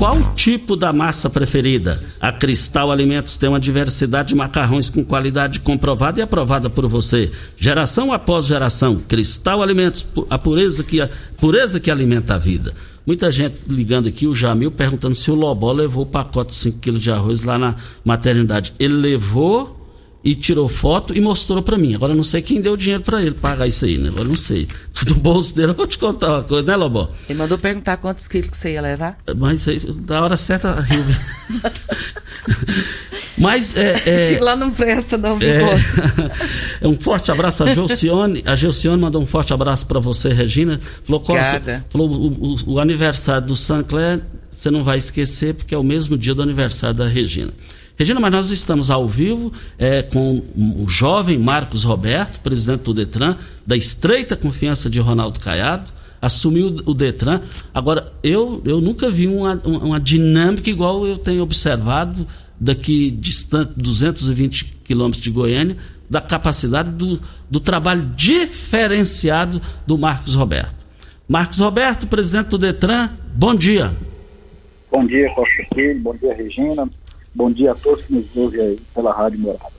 Qual 0.00 0.18
tipo 0.34 0.76
da 0.76 0.94
massa 0.94 1.28
preferida? 1.28 2.02
A 2.18 2.32
Cristal 2.32 2.90
Alimentos 2.90 3.36
tem 3.36 3.50
uma 3.50 3.60
diversidade 3.60 4.30
de 4.30 4.34
macarrões 4.34 4.88
com 4.88 5.04
qualidade 5.04 5.60
comprovada 5.60 6.18
e 6.18 6.22
aprovada 6.22 6.70
por 6.70 6.88
você. 6.88 7.30
Geração 7.54 8.10
após 8.10 8.46
geração. 8.46 8.96
Cristal 9.06 9.62
Alimentos, 9.62 10.06
a 10.30 10.38
pureza 10.38 10.82
que, 10.84 11.02
a 11.02 11.10
pureza 11.36 11.78
que 11.78 11.90
alimenta 11.90 12.36
a 12.36 12.38
vida. 12.38 12.72
Muita 13.06 13.30
gente 13.30 13.56
ligando 13.68 14.08
aqui, 14.08 14.26
o 14.26 14.34
Jamil 14.34 14.70
perguntando 14.70 15.14
se 15.14 15.30
o 15.30 15.34
Lobó 15.34 15.70
levou 15.70 16.04
o 16.04 16.06
pacote 16.06 16.52
de 16.52 16.56
5 16.56 16.78
kg 16.78 16.98
de 16.98 17.10
arroz 17.10 17.44
lá 17.44 17.58
na 17.58 17.74
maternidade. 18.02 18.72
Ele 18.78 18.94
levou 18.94 19.79
e 20.22 20.34
tirou 20.34 20.68
foto 20.68 21.16
e 21.16 21.20
mostrou 21.20 21.62
para 21.62 21.78
mim. 21.78 21.94
Agora 21.94 22.12
eu 22.12 22.16
não 22.16 22.22
sei 22.22 22.42
quem 22.42 22.60
deu 22.60 22.76
dinheiro 22.76 23.02
para 23.02 23.22
ele 23.22 23.32
pagar 23.32 23.66
isso 23.66 23.84
aí, 23.84 23.96
né? 23.96 24.08
Agora 24.08 24.24
eu 24.24 24.28
não 24.28 24.34
sei. 24.34 24.68
Do 25.04 25.14
bolso 25.14 25.54
dele, 25.54 25.70
eu 25.70 25.74
vou 25.74 25.86
te 25.86 25.96
contar 25.96 26.28
uma 26.28 26.42
coisa, 26.42 26.66
né, 26.66 26.76
Lobó? 26.76 27.10
Ele 27.26 27.38
mandou 27.38 27.56
perguntar 27.56 27.96
quantos 27.96 28.28
quilos 28.28 28.50
que 28.50 28.56
você 28.56 28.72
ia 28.72 28.82
levar? 28.82 29.18
Mas 29.36 29.66
aí, 29.66 29.78
da 29.78 30.22
hora 30.22 30.36
certa, 30.36 30.78
riu. 30.78 31.02
Mas 33.40 33.74
é, 33.76 34.34
é, 34.34 34.38
Lá 34.44 34.54
não 34.54 34.70
presta, 34.70 35.16
não, 35.16 35.38
é, 35.40 35.62
é, 36.82 36.86
um 36.86 36.94
forte 36.94 37.32
abraço 37.32 37.64
a 37.64 37.72
Gelcione. 37.72 38.42
A 38.44 38.54
Gelcione 38.54 39.00
mandou 39.00 39.22
um 39.22 39.26
forte 39.26 39.54
abraço 39.54 39.86
para 39.86 39.98
você, 39.98 40.32
Regina. 40.34 40.78
Falou, 41.04 41.24
falou 41.88 42.10
o, 42.10 42.26
o, 42.26 42.74
o 42.74 42.78
aniversário 42.78 43.46
do 43.46 43.56
Sancler, 43.56 44.20
você 44.50 44.70
não 44.70 44.84
vai 44.84 44.98
esquecer, 44.98 45.54
porque 45.54 45.74
é 45.74 45.78
o 45.78 45.82
mesmo 45.82 46.18
dia 46.18 46.34
do 46.34 46.42
aniversário 46.42 46.96
da 46.96 47.08
Regina. 47.08 47.52
Regina, 48.00 48.18
mas 48.18 48.32
nós 48.32 48.50
estamos 48.50 48.90
ao 48.90 49.06
vivo 49.06 49.52
é, 49.76 50.00
com 50.00 50.42
o 50.56 50.88
jovem 50.88 51.36
Marcos 51.38 51.84
Roberto, 51.84 52.40
presidente 52.40 52.80
do 52.80 52.94
Detran, 52.94 53.36
da 53.66 53.76
estreita 53.76 54.34
confiança 54.34 54.88
de 54.88 54.98
Ronaldo 54.98 55.38
Caiado, 55.38 55.92
assumiu 56.18 56.80
o 56.86 56.94
Detran. 56.94 57.42
Agora, 57.74 58.10
eu, 58.22 58.62
eu 58.64 58.80
nunca 58.80 59.10
vi 59.10 59.28
uma, 59.28 59.52
uma 59.66 60.00
dinâmica 60.00 60.70
igual 60.70 61.06
eu 61.06 61.18
tenho 61.18 61.42
observado 61.42 62.26
daqui 62.58 63.10
distante, 63.10 63.74
220 63.76 64.64
quilômetros 64.82 65.22
de 65.22 65.30
Goiânia, 65.30 65.76
da 66.08 66.22
capacidade 66.22 66.88
do, 66.92 67.20
do 67.50 67.60
trabalho 67.60 68.00
diferenciado 68.16 69.60
do 69.86 69.98
Marcos 69.98 70.34
Roberto. 70.34 70.86
Marcos 71.28 71.58
Roberto, 71.58 72.06
presidente 72.06 72.48
do 72.48 72.56
Detran, 72.56 73.10
bom 73.34 73.54
dia. 73.54 73.92
Bom 74.90 75.04
dia, 75.04 75.28
Costa 75.34 75.62
Filho, 75.74 76.00
bom 76.00 76.16
dia, 76.16 76.34
Regina. 76.34 76.88
Bom 77.34 77.50
dia 77.50 77.72
a 77.72 77.74
todos 77.74 78.06
que 78.06 78.12
nos 78.12 78.36
ouvem 78.36 78.60
aí 78.60 78.78
pela 78.94 79.12
Rádio 79.12 79.38
Morada. 79.38 79.72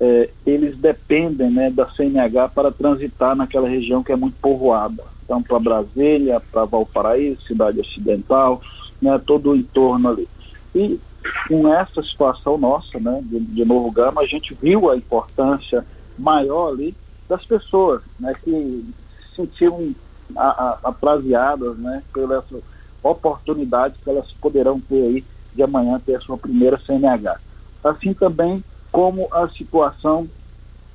é, 0.00 0.30
eles 0.44 0.76
dependem 0.76 1.50
né, 1.50 1.70
da 1.70 1.88
CNH 1.88 2.48
para 2.48 2.70
transitar 2.70 3.36
naquela 3.36 3.68
região 3.68 4.02
que 4.02 4.12
é 4.12 4.16
muito 4.16 4.36
povoada. 4.40 5.02
Então, 5.24 5.42
para 5.42 5.58
Brasília, 5.58 6.40
para 6.40 6.64
Valparaíso, 6.64 7.42
cidade 7.42 7.80
ocidental, 7.80 8.60
né, 9.00 9.20
todo 9.24 9.50
o 9.50 9.56
entorno 9.56 10.10
ali. 10.10 10.28
E 10.74 11.00
com 11.48 11.72
essa 11.72 12.02
situação 12.02 12.58
nossa, 12.58 12.98
né, 12.98 13.20
de, 13.22 13.40
de 13.40 13.64
Novo 13.64 13.90
Gama, 13.90 14.20
a 14.20 14.26
gente 14.26 14.54
viu 14.54 14.90
a 14.90 14.96
importância 14.96 15.84
maior 16.18 16.72
ali 16.72 16.94
das 17.28 17.44
pessoas, 17.44 18.02
né, 18.18 18.34
que 18.42 18.50
se 18.50 19.36
sentiam 19.36 19.94
apraziadas, 20.82 21.76
né, 21.78 22.02
pelas 22.12 22.44
oportunidades 23.02 23.98
que 24.02 24.10
elas 24.10 24.32
poderão 24.32 24.80
ter 24.80 25.02
aí 25.02 25.24
de 25.54 25.62
amanhã 25.62 26.00
ter 26.04 26.16
a 26.16 26.20
sua 26.20 26.36
primeira 26.36 26.78
CNH. 26.78 27.38
Assim 27.82 28.12
também 28.12 28.62
como 28.94 29.26
a 29.32 29.48
situação 29.48 30.28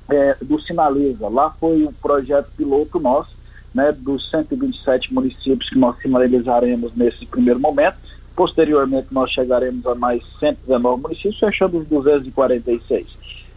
é, 0.08 0.34
do 0.40 0.58
Sinaliza. 0.58 1.28
Lá 1.28 1.50
foi 1.50 1.84
um 1.84 1.92
projeto 1.92 2.48
piloto 2.56 2.98
nosso, 2.98 3.36
né, 3.74 3.92
dos 3.92 4.30
127 4.30 5.12
municípios 5.12 5.68
que 5.68 5.78
nós 5.78 5.98
finalizaremos 5.98 6.94
nesse 6.94 7.26
primeiro 7.26 7.60
momento, 7.60 7.98
Posteriormente, 8.40 9.08
nós 9.10 9.30
chegaremos 9.30 9.84
a 9.86 9.94
mais 9.94 10.22
119 10.38 11.02
municípios, 11.02 11.38
fechando 11.38 11.76
os 11.76 11.86
246. 11.86 13.06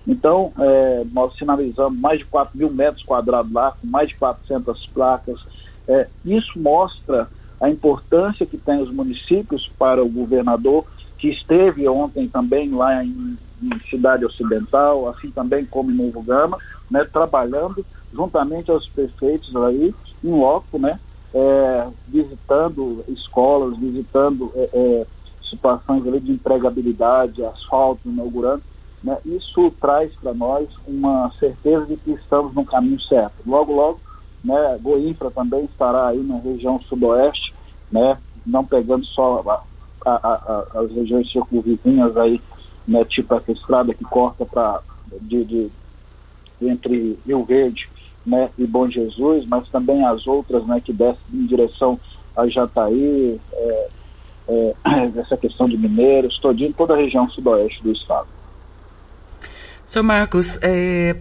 Então, 0.06 0.52
é, 0.60 1.06
nós 1.14 1.38
finalizamos 1.38 1.98
mais 1.98 2.20
de 2.20 2.26
4 2.26 2.58
mil 2.58 2.70
metros 2.70 3.02
quadrados 3.02 3.50
lá, 3.54 3.72
com 3.72 3.88
mais 3.88 4.10
de 4.10 4.16
400 4.16 4.88
placas. 4.88 5.40
É, 5.88 6.08
isso 6.26 6.60
mostra 6.60 7.30
a 7.62 7.70
importância 7.70 8.46
que 8.46 8.58
tem 8.58 8.82
os 8.82 8.92
municípios 8.92 9.72
para 9.80 10.04
o 10.04 10.10
governador, 10.10 10.86
que 11.18 11.30
esteve 11.30 11.88
ontem 11.88 12.28
também 12.28 12.70
lá 12.72 13.06
em, 13.06 13.38
Cidade 13.90 14.26
Ocidental, 14.26 15.08
assim 15.10 15.32
também 15.32 15.66
como 15.66 15.92
em 15.92 15.96
Novo 15.96 16.22
Gama, 16.22 16.58
né, 16.90 17.06
trabalhando 17.06 17.86
juntamente 18.14 18.70
aos 18.70 18.88
prefeitos 18.88 19.56
aí, 19.56 19.94
em 20.24 20.32
loco, 20.32 20.78
né, 20.78 21.00
é, 21.34 21.88
visitando 22.08 23.04
escolas, 23.08 23.78
visitando 23.78 24.52
é, 24.56 24.70
é, 24.74 25.08
situações 25.42 26.06
ali 26.08 26.20
de 26.20 26.32
empregabilidade, 26.32 27.44
asfalto, 27.44 28.08
inaugurando, 28.10 28.62
né, 29.04 29.18
isso 29.26 29.72
traz 29.82 30.14
para 30.16 30.34
nós 30.34 30.70
uma 30.88 31.32
certeza 31.40 31.86
de 31.86 31.98
que 31.98 32.12
estamos 32.12 32.54
no 32.54 32.64
caminho 32.64 33.00
certo. 33.00 33.34
Logo, 33.46 33.74
logo, 33.74 34.00
né, 34.44 34.78
Goinfra 34.82 35.32
também 35.32 35.66
estará 35.66 36.08
aí 36.08 36.20
na 36.20 36.38
região 36.38 36.80
sudoeste, 36.82 37.54
né, 37.92 38.18
não 38.46 38.64
pegando 38.64 39.06
só 39.06 39.44
a, 40.06 40.12
a, 40.12 40.66
a, 40.76 40.80
as 40.82 40.92
regiões 40.92 41.32
circunvizinhas 41.32 42.16
aí, 42.18 42.42
né, 42.88 43.04
tipo 43.06 43.34
essa 43.36 43.52
estrada 43.52 43.94
que 43.94 44.04
corta 44.04 44.46
para 44.46 44.82
de, 45.22 45.44
de, 45.44 45.72
entre 46.62 47.18
Rio 47.26 47.44
Verde 47.44 47.90
né, 48.26 48.50
e 48.58 48.66
Bom 48.66 48.90
Jesus, 48.90 49.46
mas 49.46 49.68
também 49.70 50.06
as 50.06 50.28
outras 50.28 50.66
né, 50.66 50.82
que 50.84 50.94
descem 50.94 51.22
em 51.34 51.46
direção 51.46 52.00
a 52.36 52.48
Jataí, 52.48 53.40
é, 53.54 53.88
é, 54.48 54.74
essa 55.20 55.38
questão 55.38 55.68
de 55.68 55.78
mineiros, 55.78 56.40
todinho, 56.40 56.74
toda 56.74 56.94
a 56.94 56.98
região 56.98 57.30
sudoeste 57.30 57.84
do 57.84 57.92
estado. 57.92 58.28
Senhor 59.86 60.04
Marcos, 60.04 60.60
é, 60.64 61.18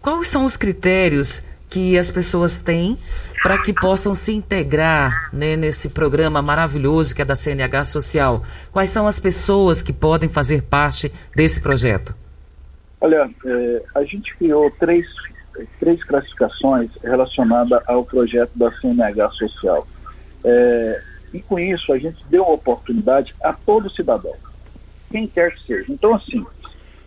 quais 0.00 0.28
são 0.28 0.44
os 0.44 0.56
critérios 0.56 1.44
que 1.68 1.98
as 1.98 2.10
pessoas 2.10 2.58
têm 2.58 2.96
para 3.42 3.58
que 3.62 3.72
possam 3.72 4.14
se 4.14 4.32
integrar 4.32 5.30
né, 5.32 5.56
nesse 5.56 5.90
programa 5.90 6.42
maravilhoso 6.42 7.14
que 7.14 7.22
é 7.22 7.24
da 7.24 7.36
CNH 7.36 7.84
Social? 7.84 8.42
Quais 8.72 8.90
são 8.90 9.06
as 9.06 9.20
pessoas 9.20 9.82
que 9.82 9.92
podem 9.92 10.28
fazer 10.28 10.62
parte 10.62 11.12
desse 11.34 11.60
projeto? 11.60 12.14
Olha, 13.00 13.30
é, 13.44 13.82
a 13.94 14.04
gente 14.04 14.34
criou 14.36 14.70
três 14.78 15.06
três 15.80 16.02
classificações 16.04 16.90
relacionadas 17.02 17.80
ao 17.86 18.04
projeto 18.04 18.50
da 18.54 18.70
CNH 18.72 19.30
Social. 19.30 19.86
É, 20.44 21.02
e 21.32 21.40
com 21.40 21.58
isso 21.58 21.92
a 21.92 21.98
gente 21.98 22.24
deu 22.28 22.42
oportunidade 22.42 23.34
a 23.42 23.52
todo 23.52 23.90
cidadão, 23.90 24.34
quem 25.10 25.26
quer 25.26 25.54
que 25.54 25.62
seja. 25.64 25.92
Então, 25.92 26.14
assim, 26.14 26.44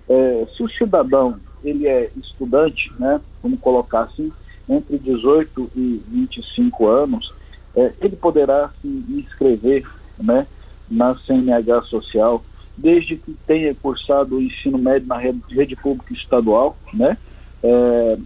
é, 0.09 0.47
se 0.55 0.63
o 0.63 0.69
cidadão 0.69 1.39
ele 1.63 1.87
é 1.87 2.09
estudante, 2.17 2.91
né, 2.99 3.19
vamos 3.41 3.59
colocar 3.59 4.01
assim, 4.01 4.31
entre 4.69 4.97
18 4.99 5.71
e 5.75 6.01
25 6.07 6.87
anos, 6.87 7.33
é, 7.75 7.91
ele 8.01 8.15
poderá 8.15 8.69
se 8.81 8.87
inscrever 9.09 9.87
né, 10.19 10.45
na 10.89 11.15
CNH 11.15 11.81
Social, 11.83 12.43
desde 12.77 13.15
que 13.17 13.35
tenha 13.45 13.73
cursado 13.75 14.37
o 14.37 14.41
ensino 14.41 14.77
médio 14.77 15.07
na 15.07 15.17
rede, 15.17 15.41
rede 15.49 15.75
pública 15.75 16.13
estadual, 16.13 16.77
né, 16.93 17.17
é, 17.63 18.17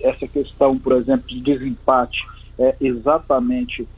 essa 0.00 0.26
questão, 0.26 0.76
por 0.76 0.92
exemplo, 0.94 1.26
de 1.28 1.40
desempate 1.40 2.26
é 2.58 2.74
exatamente 2.80 3.88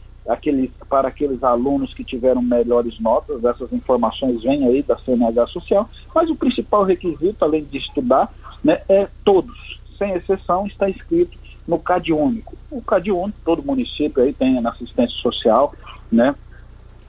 para 0.88 1.08
aqueles 1.08 1.42
alunos 1.42 1.92
que 1.92 2.02
tiveram 2.02 2.40
melhores 2.40 2.98
notas, 2.98 3.44
essas 3.44 3.72
informações 3.72 4.42
vêm 4.42 4.66
aí 4.66 4.82
da 4.82 4.96
CNH 4.96 5.46
Social, 5.48 5.88
mas 6.14 6.30
o 6.30 6.36
principal 6.36 6.84
requisito, 6.84 7.44
além 7.44 7.64
de 7.64 7.76
estudar, 7.76 8.32
né, 8.62 8.80
é 8.88 9.08
todos, 9.22 9.80
sem 9.98 10.12
exceção, 10.12 10.66
está 10.66 10.88
escrito 10.88 11.36
no 11.66 11.79
CAD 11.79 12.12
único. 12.12 12.57
O 12.70 12.83
CAD 12.83 13.11
único, 13.12 13.38
todo 13.44 13.62
município 13.62 14.22
aí 14.22 14.33
tem 14.33 14.61
na 14.61 14.70
assistência 14.70 15.16
social, 15.18 15.74
né, 16.11 16.35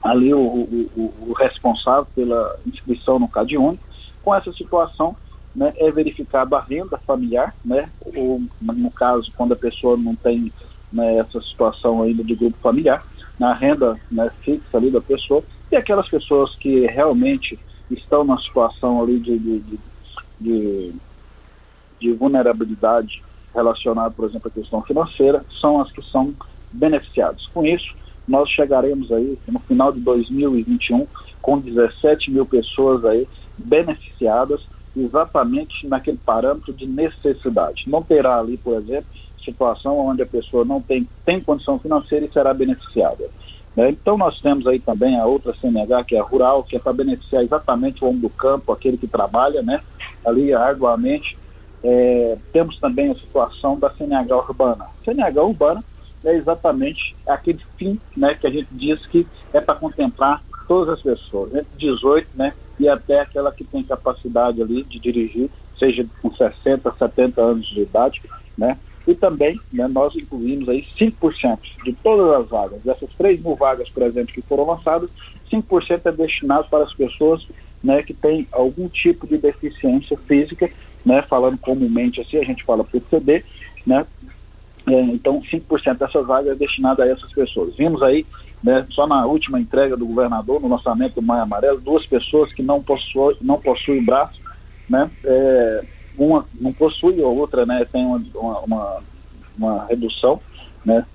ali 0.02 0.32
o, 0.32 0.38
o, 0.38 1.14
o 1.28 1.32
responsável 1.32 2.06
pela 2.14 2.58
inscrição 2.66 3.18
no 3.18 3.28
CAD 3.28 3.56
único, 3.56 3.84
com 4.22 4.34
essa 4.34 4.52
situação 4.52 5.16
né, 5.54 5.72
é 5.76 5.90
verificado 5.90 6.54
a 6.54 6.60
renda 6.60 6.98
familiar, 6.98 7.54
né, 7.64 7.90
ou 8.14 8.42
no 8.60 8.90
caso 8.90 9.32
quando 9.36 9.52
a 9.52 9.56
pessoa 9.56 9.96
não 9.96 10.14
tem 10.14 10.52
né, 10.92 11.16
essa 11.18 11.40
situação 11.40 12.02
ainda 12.02 12.22
de 12.22 12.34
grupo 12.34 12.56
familiar, 12.58 13.04
na 13.38 13.52
renda 13.52 13.98
né, 14.10 14.30
fixa 14.40 14.76
ali 14.76 14.90
da 14.90 15.00
pessoa, 15.00 15.42
e 15.70 15.76
aquelas 15.76 16.08
pessoas 16.08 16.54
que 16.54 16.86
realmente 16.86 17.58
estão 17.90 18.24
na 18.24 18.38
situação 18.38 19.02
ali 19.02 19.18
de, 19.18 19.38
de, 19.38 19.78
de, 20.40 20.92
de 22.00 22.12
vulnerabilidade 22.12 23.22
relacionada, 23.56 24.10
por 24.10 24.28
exemplo, 24.28 24.48
à 24.48 24.50
questão 24.50 24.82
financeira, 24.82 25.44
são 25.60 25.80
as 25.80 25.90
que 25.90 26.02
são 26.02 26.34
beneficiadas. 26.70 27.46
Com 27.46 27.64
isso, 27.64 27.94
nós 28.28 28.50
chegaremos 28.50 29.10
aí 29.10 29.38
no 29.48 29.58
final 29.60 29.90
de 29.90 30.00
2021 30.00 31.06
com 31.40 31.58
17 31.58 32.30
mil 32.30 32.44
pessoas 32.44 33.04
aí 33.04 33.26
beneficiadas 33.56 34.60
exatamente 34.96 35.86
naquele 35.86 36.18
parâmetro 36.18 36.72
de 36.72 36.86
necessidade. 36.86 37.84
Não 37.88 38.02
terá 38.02 38.38
ali, 38.38 38.56
por 38.56 38.74
exemplo, 38.74 39.06
situação 39.42 39.98
onde 39.98 40.22
a 40.22 40.26
pessoa 40.26 40.64
não 40.64 40.80
tem, 40.80 41.08
tem 41.24 41.40
condição 41.40 41.78
financeira 41.78 42.26
e 42.26 42.32
será 42.32 42.52
beneficiada. 42.52 43.28
Né? 43.76 43.90
Então 43.90 44.16
nós 44.16 44.40
temos 44.40 44.66
aí 44.66 44.78
também 44.80 45.18
a 45.18 45.26
outra 45.26 45.54
CNH, 45.54 46.04
que 46.04 46.16
é 46.16 46.18
a 46.18 46.22
rural, 46.22 46.64
que 46.64 46.76
é 46.76 46.78
para 46.78 46.92
beneficiar 46.92 47.44
exatamente 47.44 48.02
o 48.02 48.08
homem 48.08 48.20
do 48.20 48.30
campo, 48.30 48.72
aquele 48.72 48.96
que 48.96 49.06
trabalha 49.06 49.62
né, 49.62 49.80
ali 50.24 50.52
arduamente. 50.52 51.38
É, 51.82 52.36
temos 52.52 52.78
também 52.78 53.10
a 53.10 53.14
situação 53.14 53.78
da 53.78 53.90
CNH 53.90 54.36
urbana. 54.36 54.86
CNH 55.04 55.42
urbana 55.42 55.84
é 56.24 56.34
exatamente 56.34 57.14
aquele 57.26 57.60
fim 57.76 58.00
né, 58.16 58.34
que 58.34 58.46
a 58.46 58.50
gente 58.50 58.68
diz 58.72 59.06
que 59.06 59.26
é 59.52 59.60
para 59.60 59.74
contemplar 59.74 60.42
todas 60.66 60.94
as 60.94 61.02
pessoas, 61.02 61.54
entre 61.54 61.68
18 61.76 62.28
né, 62.34 62.52
e 62.78 62.88
até 62.88 63.20
aquela 63.20 63.52
que 63.52 63.64
tem 63.64 63.82
capacidade 63.82 64.60
ali 64.60 64.82
de 64.82 64.98
dirigir, 64.98 65.48
seja 65.78 66.06
com 66.20 66.32
60, 66.32 66.92
70 66.98 67.40
anos 67.40 67.66
de 67.66 67.82
idade, 67.82 68.22
né? 68.56 68.78
E 69.06 69.14
também 69.14 69.60
né, 69.72 69.86
nós 69.86 70.16
incluímos 70.16 70.68
aí 70.68 70.84
5% 70.98 71.58
de 71.84 71.92
todas 71.92 72.40
as 72.40 72.48
vagas, 72.48 72.82
dessas 72.82 73.08
3 73.16 73.40
mil 73.40 73.54
vagas, 73.54 73.88
por 73.88 74.02
exemplo, 74.02 74.34
que 74.34 74.42
foram 74.42 74.66
lançadas, 74.66 75.10
5% 75.50 76.00
é 76.06 76.12
destinado 76.12 76.66
para 76.68 76.82
as 76.82 76.92
pessoas 76.92 77.46
né, 77.82 78.02
que 78.02 78.12
têm 78.12 78.48
algum 78.50 78.88
tipo 78.88 79.26
de 79.26 79.38
deficiência 79.38 80.18
física, 80.26 80.68
né, 81.06 81.22
falando 81.22 81.56
comumente 81.56 82.20
assim, 82.20 82.36
a 82.36 82.44
gente 82.44 82.64
fala 82.64 82.82
PCD, 82.82 83.44
né, 83.86 84.04
é, 84.88 85.00
então 85.02 85.40
5% 85.40 85.98
dessas 85.98 86.26
vagas 86.26 86.52
é 86.52 86.54
destinada 86.56 87.04
a 87.04 87.08
essas 87.08 87.32
pessoas. 87.32 87.76
Vimos 87.76 88.02
aí, 88.02 88.26
né, 88.62 88.84
só 88.90 89.06
na 89.06 89.24
última 89.24 89.60
entrega 89.60 89.96
do 89.96 90.04
governador, 90.04 90.60
no 90.60 90.68
lançamento 90.68 91.14
do 91.14 91.22
Maia 91.22 91.42
Amarelo, 91.42 91.80
duas 91.80 92.04
pessoas 92.04 92.52
que 92.52 92.62
não 92.62 92.82
possuem, 92.82 93.36
não 93.40 93.60
possuem 93.60 94.04
braço, 94.04 94.40
né, 94.88 95.08
é, 95.24 95.84
uma 96.18 96.44
não 96.60 96.72
possui, 96.72 97.22
a 97.22 97.26
outra 97.26 97.64
né, 97.64 97.86
tem 97.90 98.04
uma, 98.04 98.20
uma, 98.60 99.02
uma 99.56 99.84
redução 99.86 100.40
né, 100.84 101.06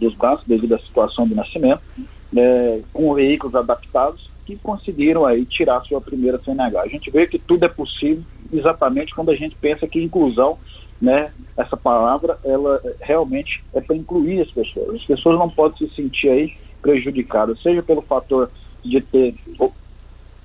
dos 0.00 0.14
braços 0.14 0.46
devido 0.46 0.74
à 0.74 0.78
situação 0.78 1.26
de 1.26 1.34
nascimento, 1.34 1.82
é, 2.36 2.80
com 2.92 3.14
veículos 3.14 3.54
adaptados 3.54 4.30
que 4.44 4.56
conseguiram 4.56 5.24
aí 5.24 5.44
tirar 5.44 5.82
sua 5.82 6.00
primeira 6.00 6.38
CNH. 6.38 6.82
A 6.82 6.88
gente 6.88 7.10
vê 7.10 7.26
que 7.26 7.38
tudo 7.38 7.64
é 7.64 7.68
possível 7.68 8.22
exatamente 8.52 9.14
quando 9.14 9.30
a 9.30 9.36
gente 9.36 9.56
pensa 9.56 9.86
que 9.86 10.02
inclusão, 10.02 10.58
né, 11.00 11.32
essa 11.56 11.76
palavra, 11.76 12.38
ela 12.44 12.80
realmente 13.00 13.64
é 13.72 13.80
para 13.80 13.96
incluir 13.96 14.42
as 14.42 14.50
pessoas. 14.50 14.96
As 14.96 15.04
pessoas 15.04 15.38
não 15.38 15.48
podem 15.48 15.78
se 15.78 15.94
sentir 15.94 16.28
aí 16.28 16.52
prejudicadas, 16.82 17.62
seja 17.62 17.82
pelo 17.82 18.02
fator 18.02 18.50
de 18.84 19.00
ter 19.00 19.34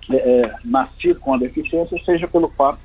é, 0.10 0.16
é 0.16 0.56
nascido 0.64 1.20
com 1.20 1.34
a 1.34 1.38
deficiência, 1.38 2.02
seja 2.06 2.28
pelo 2.28 2.48
fato 2.50 2.80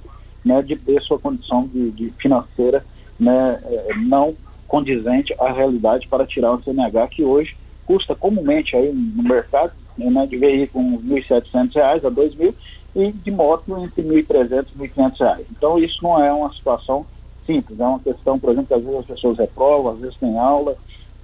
né, 0.44 0.60
de 0.62 0.76
ter 0.76 1.00
sua 1.00 1.18
condição 1.18 1.66
de, 1.66 1.90
de 1.92 2.10
financeira 2.18 2.84
né, 3.18 3.60
é, 3.64 3.94
não 3.96 4.34
condizente 4.66 5.34
à 5.38 5.52
realidade 5.52 6.08
para 6.08 6.26
tirar 6.26 6.52
um 6.52 6.62
CNH 6.62 7.08
que 7.08 7.22
hoje 7.22 7.56
custa 7.86 8.14
comumente 8.14 8.76
aí 8.76 8.92
no 8.92 9.22
mercado 9.22 9.72
né, 9.96 10.26
de 10.26 10.36
veículo 10.36 10.96
R$ 10.96 11.22
1.700 11.22 11.76
a 11.76 11.94
R$ 11.94 12.00
2.000 12.00 12.54
e 12.96 13.12
de 13.12 13.30
moto 13.30 13.76
entre 13.78 14.02
R$ 14.02 14.22
1.300 14.22 14.66
e 14.74 14.82
R$ 14.82 14.88
1.500. 14.88 15.44
Então 15.50 15.78
isso 15.78 16.02
não 16.02 16.22
é 16.22 16.32
uma 16.32 16.52
situação 16.52 17.06
simples, 17.46 17.78
é 17.78 17.84
uma 17.84 18.00
questão, 18.00 18.38
por 18.38 18.50
exemplo, 18.50 18.68
que 18.68 18.74
às 18.74 18.82
vezes 18.82 18.98
as 19.00 19.06
pessoas 19.06 19.38
reprovam, 19.38 19.92
às 19.92 19.98
vezes 19.98 20.16
tem 20.16 20.38
aula, 20.38 20.76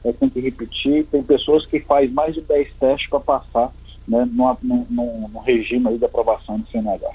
é, 0.04 0.12
tem 0.12 0.28
que 0.28 0.40
repetir, 0.40 1.06
tem 1.06 1.22
pessoas 1.22 1.64
que 1.66 1.80
fazem 1.80 2.10
mais 2.10 2.34
de 2.34 2.40
10 2.42 2.68
testes 2.78 3.08
para 3.08 3.20
passar 3.20 3.72
né, 4.06 4.28
no, 4.30 4.58
no, 4.62 4.86
no, 4.90 5.28
no 5.28 5.40
regime 5.40 5.88
aí 5.88 5.98
de 5.98 6.04
aprovação 6.04 6.58
do 6.58 6.66
CNH 6.68 7.10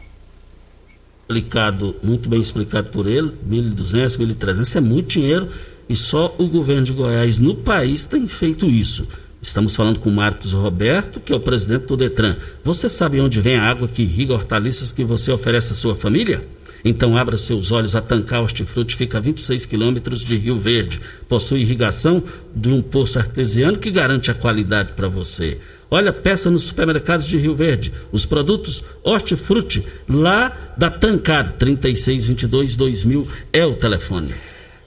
explicado, 1.27 1.95
muito 2.03 2.29
bem 2.29 2.39
explicado 2.39 2.89
por 2.89 3.07
ele, 3.07 3.31
1.200, 3.49 4.19
1.300 4.19 4.75
é 4.75 4.79
muito 4.79 5.07
dinheiro 5.07 5.49
e 5.89 5.95
só 5.95 6.33
o 6.37 6.47
governo 6.47 6.83
de 6.83 6.93
Goiás 6.93 7.39
no 7.39 7.55
país 7.55 8.05
tem 8.05 8.27
feito 8.27 8.67
isso. 8.67 9.07
Estamos 9.45 9.75
falando 9.75 9.99
com 9.99 10.09
Marcos 10.09 10.53
Roberto, 10.53 11.19
que 11.19 11.31
é 11.31 11.35
o 11.35 11.39
presidente 11.39 11.85
do 11.85 11.95
Detran. 11.95 12.35
Você 12.63 12.89
sabe 12.89 13.21
onde 13.21 13.39
vem 13.39 13.55
a 13.55 13.69
água 13.69 13.87
que 13.87 14.01
irriga 14.01 14.33
hortaliças 14.33 14.91
que 14.91 15.03
você 15.03 15.31
oferece 15.31 15.71
à 15.71 15.75
sua 15.75 15.95
família? 15.95 16.43
Então 16.83 17.15
abra 17.15 17.37
seus 17.37 17.71
olhos, 17.71 17.95
a 17.95 18.01
Tancar 18.01 18.41
Hortifruti 18.41 18.95
fica 18.95 19.19
a 19.19 19.21
26 19.21 19.67
quilômetros 19.67 20.23
de 20.23 20.35
Rio 20.35 20.59
Verde. 20.59 20.99
Possui 21.29 21.61
irrigação 21.61 22.23
de 22.55 22.69
um 22.69 22.81
poço 22.81 23.19
artesiano 23.19 23.77
que 23.77 23.91
garante 23.91 24.31
a 24.31 24.33
qualidade 24.33 24.93
para 24.93 25.07
você. 25.07 25.59
Olha, 25.91 26.11
peça 26.11 26.49
nos 26.49 26.63
supermercados 26.63 27.27
de 27.27 27.37
Rio 27.37 27.53
Verde. 27.53 27.93
Os 28.11 28.25
produtos 28.25 28.83
Hortifruti, 29.03 29.85
lá 30.09 30.73
da 30.75 30.89
Tancar, 30.89 31.55
3622-2000 31.59 33.27
é 33.53 33.63
o 33.63 33.75
telefone. 33.75 34.33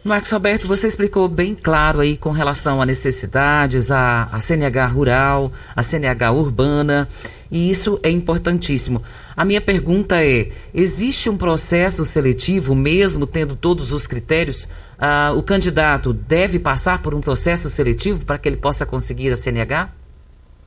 Marcos 0.04 0.30
Roberto, 0.30 0.66
você 0.66 0.86
explicou 0.86 1.28
bem 1.28 1.54
claro 1.54 2.00
aí 2.00 2.16
com 2.16 2.30
relação 2.30 2.80
a 2.80 2.86
necessidades, 2.86 3.90
a, 3.90 4.28
a 4.32 4.40
CNH 4.40 4.86
rural, 4.86 5.52
a 5.74 5.82
CNH 5.82 6.32
urbana, 6.32 7.06
e 7.50 7.68
isso 7.68 7.98
é 8.02 8.10
importantíssimo. 8.10 9.02
A 9.36 9.44
minha 9.44 9.60
pergunta 9.60 10.24
é: 10.24 10.50
existe 10.72 11.28
um 11.28 11.36
processo 11.36 12.04
seletivo, 12.04 12.74
mesmo 12.74 13.26
tendo 13.26 13.56
todos 13.56 13.92
os 13.92 14.06
critérios? 14.06 14.68
Ah, 14.98 15.32
o 15.36 15.42
candidato 15.42 16.12
deve 16.12 16.58
passar 16.58 17.02
por 17.02 17.14
um 17.14 17.20
processo 17.20 17.68
seletivo 17.68 18.24
para 18.24 18.38
que 18.38 18.48
ele 18.48 18.56
possa 18.56 18.86
conseguir 18.86 19.32
a 19.32 19.36
CNH? 19.36 19.90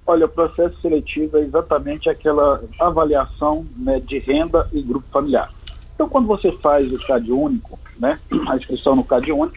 Olha, 0.06 0.26
o 0.26 0.30
processo 0.30 0.80
seletivo 0.82 1.38
é 1.38 1.42
exatamente 1.42 2.10
aquela 2.10 2.62
avaliação 2.80 3.66
né, 3.78 4.00
de 4.00 4.20
renda 4.20 4.68
e 4.74 4.82
grupo 4.82 5.06
familiar. 5.12 5.50
Então, 5.96 6.10
quando 6.10 6.28
você 6.28 6.52
faz 6.54 6.92
o 6.92 7.00
CAD 7.06 7.32
único, 7.32 7.80
né, 8.02 8.20
a 8.50 8.58
inscrição 8.58 8.96
no 8.96 9.04
CAD 9.04 9.32
único, 9.32 9.56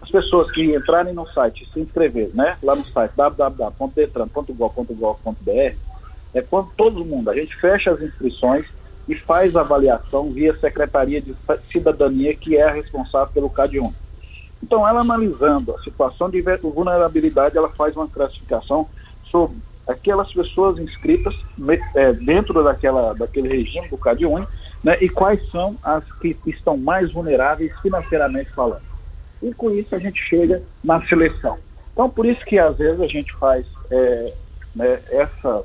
as 0.00 0.10
pessoas 0.10 0.50
que 0.50 0.74
entrarem 0.74 1.12
no 1.12 1.28
site 1.28 1.68
se 1.70 1.78
inscrever, 1.78 2.30
né, 2.34 2.56
lá 2.62 2.74
no 2.74 2.82
site 2.82 3.12
www.detran.gov.br, 3.14 5.76
é 6.34 6.40
quando 6.40 6.70
todo 6.74 7.04
mundo, 7.04 7.28
a 7.30 7.34
gente 7.34 7.54
fecha 7.54 7.90
as 7.90 8.00
inscrições 8.00 8.64
e 9.06 9.14
faz 9.14 9.54
a 9.54 9.60
avaliação 9.60 10.32
via 10.32 10.58
Secretaria 10.58 11.20
de 11.20 11.36
Cidadania, 11.70 12.34
que 12.34 12.56
é 12.56 12.62
a 12.62 12.72
responsável 12.72 13.30
pelo 13.34 13.50
CAD 13.50 13.80
único. 13.80 14.00
Então, 14.62 14.88
ela 14.88 15.02
analisando 15.02 15.74
a 15.74 15.78
situação 15.80 16.30
de 16.30 16.40
vulnerabilidade, 16.62 17.58
ela 17.58 17.68
faz 17.68 17.94
uma 17.96 18.08
classificação 18.08 18.88
sobre 19.24 19.58
aquelas 19.86 20.32
pessoas 20.32 20.78
inscritas 20.78 21.34
é, 21.94 22.12
dentro 22.12 22.62
daquela, 22.62 23.14
daquele 23.14 23.48
regime 23.48 23.88
do 23.88 23.98
CAD 23.98 24.26
único 24.26 24.50
né, 24.82 24.96
e 25.00 25.08
quais 25.08 25.48
são 25.50 25.76
as 25.82 26.04
que 26.20 26.36
estão 26.46 26.76
mais 26.76 27.12
vulneráveis 27.12 27.72
financeiramente 27.80 28.50
falando. 28.50 28.82
E 29.42 29.52
com 29.54 29.70
isso 29.70 29.94
a 29.94 29.98
gente 29.98 30.22
chega 30.22 30.62
na 30.82 31.04
seleção. 31.06 31.58
Então, 31.92 32.08
por 32.08 32.26
isso 32.26 32.44
que 32.44 32.58
às 32.58 32.76
vezes 32.76 33.00
a 33.00 33.06
gente 33.06 33.32
faz 33.34 33.66
é, 33.90 34.34
né, 34.74 35.00
essa, 35.10 35.62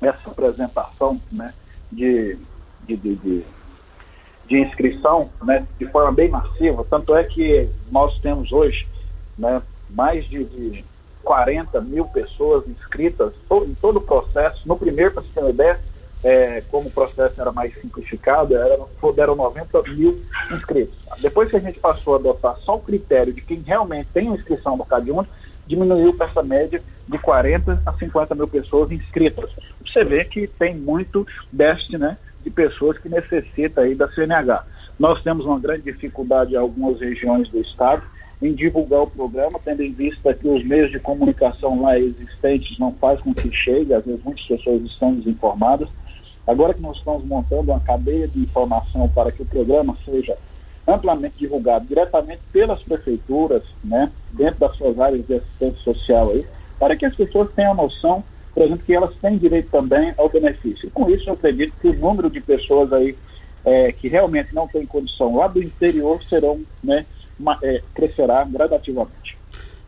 essa 0.00 0.30
apresentação 0.30 1.20
né, 1.30 1.52
de, 1.90 2.38
de, 2.86 2.96
de, 2.96 3.14
de, 3.16 3.42
de 4.46 4.58
inscrição 4.58 5.30
né, 5.42 5.66
de 5.78 5.86
forma 5.86 6.12
bem 6.12 6.28
massiva. 6.28 6.84
Tanto 6.88 7.14
é 7.14 7.24
que 7.24 7.68
nós 7.90 8.18
temos 8.20 8.52
hoje 8.52 8.86
né, 9.36 9.60
mais 9.90 10.24
de, 10.26 10.44
de 10.44 10.84
40 11.22 11.80
mil 11.80 12.04
pessoas 12.06 12.66
inscritas 12.68 13.32
em 13.66 13.74
todo 13.74 13.96
o 13.96 14.02
processo. 14.02 14.66
No 14.66 14.76
primeiro, 14.76 15.12
para 15.12 15.22
você 15.22 15.28
ter 15.34 15.40
uma 15.40 15.50
ideia, 15.50 15.80
é, 16.24 16.62
como 16.70 16.88
o 16.88 16.90
processo 16.90 17.40
era 17.40 17.50
mais 17.50 17.74
simplificado, 17.80 18.54
era, 18.56 18.78
deram 19.14 19.34
90 19.34 19.82
mil 19.94 20.20
inscritos. 20.50 20.94
Depois 21.20 21.50
que 21.50 21.56
a 21.56 21.60
gente 21.60 21.80
passou 21.80 22.14
a 22.14 22.18
adotar 22.18 22.56
só 22.58 22.76
o 22.76 22.80
critério 22.80 23.32
de 23.32 23.40
quem 23.40 23.60
realmente 23.60 24.08
tem 24.12 24.28
inscrição 24.28 24.76
no 24.76 24.84
CAD1, 24.84 25.26
diminuiu 25.66 26.14
essa 26.20 26.42
média 26.42 26.82
de 27.08 27.18
40 27.18 27.82
a 27.84 27.92
50 27.92 28.34
mil 28.34 28.48
pessoas 28.48 28.90
inscritas. 28.90 29.50
Você 29.84 30.04
vê 30.04 30.24
que 30.24 30.46
tem 30.46 30.74
muito 30.76 31.26
déficit 31.50 31.98
né, 31.98 32.16
de 32.42 32.50
pessoas 32.50 32.98
que 32.98 33.08
necessitam 33.08 33.84
aí 33.84 33.94
da 33.94 34.08
CNH. 34.08 34.64
Nós 34.98 35.22
temos 35.22 35.44
uma 35.46 35.58
grande 35.58 35.82
dificuldade 35.82 36.54
em 36.54 36.56
algumas 36.56 37.00
regiões 37.00 37.48
do 37.48 37.58
estado, 37.58 38.02
em 38.42 38.52
divulgar 38.52 39.02
o 39.02 39.06
programa, 39.06 39.60
tendo 39.64 39.82
em 39.82 39.92
vista 39.92 40.34
que 40.34 40.48
os 40.48 40.64
meios 40.64 40.90
de 40.90 40.98
comunicação 40.98 41.80
lá 41.80 41.98
existentes 41.98 42.76
não 42.78 42.92
fazem 42.92 43.22
com 43.22 43.34
que 43.34 43.52
chegue, 43.52 43.94
às 43.94 44.04
vezes 44.04 44.22
muitas 44.24 44.44
pessoas 44.44 44.82
estão 44.82 45.14
desinformadas. 45.14 45.88
Agora 46.44 46.74
que 46.74 46.82
nós 46.82 46.96
estamos 46.96 47.24
montando 47.24 47.70
uma 47.70 47.78
cadeia 47.78 48.26
de 48.26 48.40
informação 48.40 49.08
para 49.08 49.30
que 49.30 49.42
o 49.42 49.46
programa 49.46 49.96
seja 50.04 50.36
amplamente 50.86 51.38
divulgado 51.38 51.86
diretamente 51.86 52.40
pelas 52.52 52.82
prefeituras, 52.82 53.62
né, 53.84 54.10
dentro 54.32 54.58
das 54.58 54.76
suas 54.76 54.98
áreas 54.98 55.24
de 55.24 55.34
assistência 55.34 55.80
social 55.80 56.30
aí, 56.30 56.44
para 56.80 56.96
que 56.96 57.06
as 57.06 57.14
pessoas 57.14 57.48
tenham 57.54 57.74
noção, 57.74 58.24
por 58.52 58.64
exemplo, 58.64 58.84
que 58.84 58.92
elas 58.92 59.14
têm 59.22 59.38
direito 59.38 59.70
também 59.70 60.12
ao 60.18 60.28
benefício. 60.28 60.90
Com 60.90 61.08
isso 61.08 61.30
eu 61.30 61.34
acredito 61.34 61.74
que 61.80 61.86
o 61.86 61.98
número 61.98 62.28
de 62.28 62.40
pessoas 62.40 62.92
aí 62.92 63.16
é, 63.64 63.92
que 63.92 64.08
realmente 64.08 64.52
não 64.52 64.66
têm 64.66 64.84
condição 64.84 65.36
lá 65.36 65.46
do 65.46 65.62
interior 65.62 66.20
serão, 66.24 66.60
né, 66.82 67.06
é, 67.62 67.82
crescerá 67.94 68.44
gradativamente. 68.44 69.36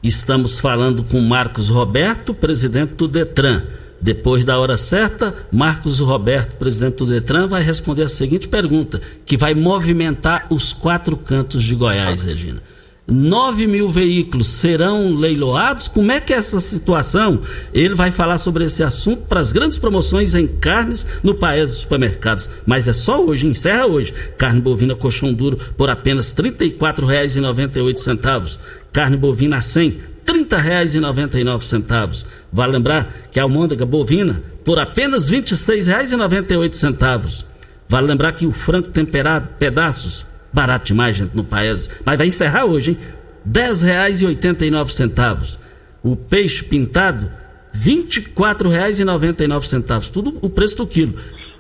Estamos 0.02 0.60
falando 0.60 1.02
com 1.04 1.20
Marcos 1.20 1.68
Roberto, 1.68 2.34
presidente 2.34 2.94
do 2.94 3.08
Detran. 3.08 3.62
Depois 4.00 4.44
da 4.44 4.58
hora 4.58 4.76
certa, 4.76 5.34
Marcos 5.50 5.98
Roberto, 6.00 6.56
presidente 6.56 6.96
do 6.96 7.06
Detran, 7.06 7.46
vai 7.46 7.62
responder 7.62 8.02
a 8.02 8.08
seguinte 8.08 8.46
pergunta, 8.46 9.00
que 9.24 9.36
vai 9.36 9.54
movimentar 9.54 10.46
os 10.50 10.74
quatro 10.74 11.16
cantos 11.16 11.64
de 11.64 11.74
Goiás, 11.74 12.22
Regina. 12.22 12.62
9 13.06 13.66
mil 13.66 13.90
veículos 13.90 14.46
serão 14.46 15.14
leiloados? 15.14 15.88
Como 15.88 16.10
é 16.10 16.18
que 16.20 16.32
é 16.32 16.36
essa 16.36 16.58
situação? 16.58 17.38
Ele 17.74 17.94
vai 17.94 18.10
falar 18.10 18.38
sobre 18.38 18.64
esse 18.64 18.82
assunto 18.82 19.26
para 19.28 19.40
as 19.40 19.52
grandes 19.52 19.76
promoções 19.78 20.34
em 20.34 20.46
carnes 20.46 21.06
no 21.22 21.34
país 21.34 21.70
dos 21.70 21.80
supermercados. 21.80 22.48
Mas 22.64 22.88
é 22.88 22.94
só 22.94 23.22
hoje, 23.22 23.46
encerra 23.46 23.84
hoje. 23.86 24.14
Carne 24.38 24.62
bovina 24.62 24.94
colchão 24.94 25.34
duro 25.34 25.58
por 25.76 25.90
apenas 25.90 26.32
R$ 26.32 26.50
34,98. 26.50 28.58
Carne 28.90 29.18
bovina 29.18 29.56
a 29.56 29.60
100, 29.60 29.90
R$ 29.90 29.98
30,99. 30.26 32.24
Vale 32.50 32.72
lembrar 32.72 33.12
que 33.30 33.38
a 33.38 33.42
almôndega 33.42 33.84
bovina 33.84 34.42
por 34.64 34.78
apenas 34.78 35.28
R$ 35.28 35.42
26,98. 35.42 37.44
Vale 37.86 38.06
lembrar 38.06 38.32
que 38.32 38.46
o 38.46 38.52
frango 38.52 38.88
temperado, 38.88 39.50
pedaços, 39.58 40.24
Barato 40.54 40.86
demais, 40.86 41.16
gente, 41.16 41.34
no 41.34 41.42
país. 41.42 41.90
Mas 42.06 42.16
vai 42.16 42.28
encerrar 42.28 42.64
hoje, 42.64 42.92
hein? 42.92 42.98
R$ 43.44 43.52
10,89. 43.52 45.58
O 46.00 46.14
peixe 46.14 46.62
pintado, 46.62 47.28
R$ 47.72 48.04
24,99. 48.06 50.12
Tudo 50.12 50.38
o 50.40 50.48
preço 50.48 50.76
do 50.76 50.86
quilo. 50.86 51.18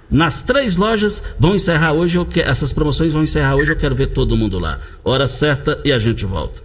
Nas 0.08 0.42
três 0.42 0.76
lojas 0.76 1.20
vão 1.40 1.56
encerrar 1.56 1.92
hoje, 1.92 2.18
eu 2.18 2.24
que... 2.24 2.40
essas 2.40 2.72
promoções 2.72 3.12
vão 3.12 3.24
encerrar 3.24 3.56
hoje, 3.56 3.72
eu 3.72 3.76
quero 3.76 3.96
ver 3.96 4.06
todo 4.08 4.36
mundo 4.36 4.60
lá. 4.60 4.78
Hora 5.02 5.26
certa 5.26 5.80
e 5.84 5.92
a 5.92 5.98
gente 5.98 6.24
volta. 6.24 6.62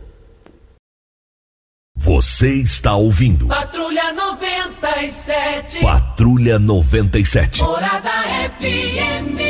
Você 1.98 2.54
está 2.54 2.96
ouvindo. 2.96 3.48
Patrulha 3.48 4.14
97. 4.14 5.82
Patrulha 5.82 6.60
97. 6.60 7.64
Morada 7.64 8.12
FM. 8.60 9.49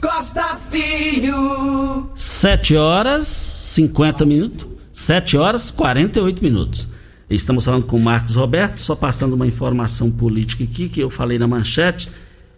Costa 0.00 0.56
Filho. 0.70 2.08
7 2.14 2.76
horas 2.76 3.26
50 3.26 4.24
minutos. 4.24 4.66
7 4.92 5.36
horas 5.36 5.70
48 5.70 6.42
minutos. 6.42 6.88
Estamos 7.28 7.64
falando 7.64 7.84
com 7.84 7.96
o 7.96 8.00
Marcos 8.00 8.36
Roberto, 8.36 8.78
só 8.78 8.94
passando 8.94 9.34
uma 9.34 9.46
informação 9.46 10.10
política 10.10 10.64
aqui 10.64 10.88
que 10.88 11.00
eu 11.00 11.10
falei 11.10 11.38
na 11.38 11.46
manchete 11.46 12.08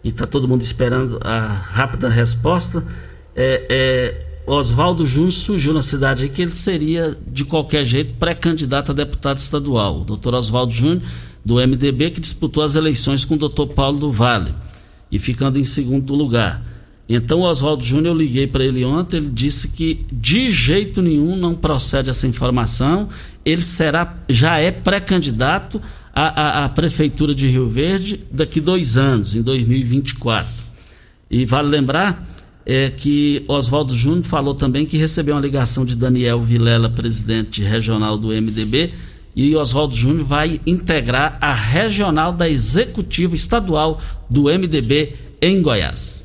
e 0.03 0.09
está 0.09 0.25
todo 0.27 0.47
mundo 0.47 0.61
esperando 0.61 1.19
a 1.23 1.47
rápida 1.47 2.09
resposta. 2.09 2.83
É, 3.35 3.65
é, 3.69 4.27
Oswaldo 4.45 5.05
Júnior 5.05 5.31
surgiu 5.31 5.73
na 5.73 5.81
cidade 5.81 6.29
que 6.29 6.41
ele 6.41 6.51
seria, 6.51 7.17
de 7.27 7.43
qualquer 7.43 7.85
jeito, 7.85 8.13
pré-candidato 8.19 8.91
a 8.91 8.95
deputado 8.95 9.39
estadual. 9.39 10.01
O 10.01 10.05
doutor 10.05 10.35
Oswaldo 10.35 10.73
Júnior, 10.73 11.01
do 11.43 11.55
MDB, 11.55 12.11
que 12.11 12.21
disputou 12.21 12.63
as 12.63 12.75
eleições 12.75 13.25
com 13.25 13.33
o 13.33 13.37
doutor 13.37 13.67
Paulo 13.67 13.97
do 13.97 14.11
Vale 14.11 14.53
e 15.11 15.17
ficando 15.19 15.59
em 15.59 15.63
segundo 15.63 16.13
lugar. 16.13 16.70
Então 17.15 17.39
o 17.39 17.43
Oswaldo 17.43 17.83
Júnior, 17.83 18.15
eu 18.15 18.17
liguei 18.17 18.47
para 18.47 18.63
ele 18.63 18.85
ontem, 18.85 19.17
ele 19.17 19.29
disse 19.29 19.67
que 19.67 20.05
de 20.11 20.49
jeito 20.49 21.01
nenhum 21.01 21.35
não 21.35 21.53
procede 21.53 22.09
essa 22.09 22.25
informação. 22.25 23.09
Ele 23.43 23.61
será, 23.61 24.17
já 24.29 24.59
é 24.59 24.71
pré-candidato 24.71 25.81
à, 26.13 26.61
à, 26.61 26.65
à, 26.65 26.69
Prefeitura 26.69 27.35
de 27.35 27.49
Rio 27.49 27.67
Verde 27.69 28.19
daqui 28.31 28.61
dois 28.61 28.97
anos, 28.97 29.35
em 29.35 29.41
2024. 29.41 30.49
E 31.29 31.43
vale 31.43 31.67
lembrar 31.67 32.25
é, 32.65 32.89
que 32.89 33.43
Oswaldo 33.47 33.93
Júnior 33.93 34.23
falou 34.23 34.53
também 34.53 34.85
que 34.85 34.97
recebeu 34.97 35.35
uma 35.35 35.41
ligação 35.41 35.83
de 35.83 35.95
Daniel 35.97 36.41
Vilela, 36.41 36.89
presidente 36.89 37.61
regional 37.61 38.17
do 38.17 38.29
MDB, 38.29 38.93
e 39.35 39.53
Oswaldo 39.55 39.95
Júnior 39.95 40.25
vai 40.25 40.61
integrar 40.65 41.37
a 41.41 41.53
regional 41.53 42.31
da 42.31 42.49
executiva 42.49 43.35
estadual 43.35 43.99
do 44.29 44.43
MDB 44.43 45.13
em 45.41 45.61
Goiás. 45.61 46.23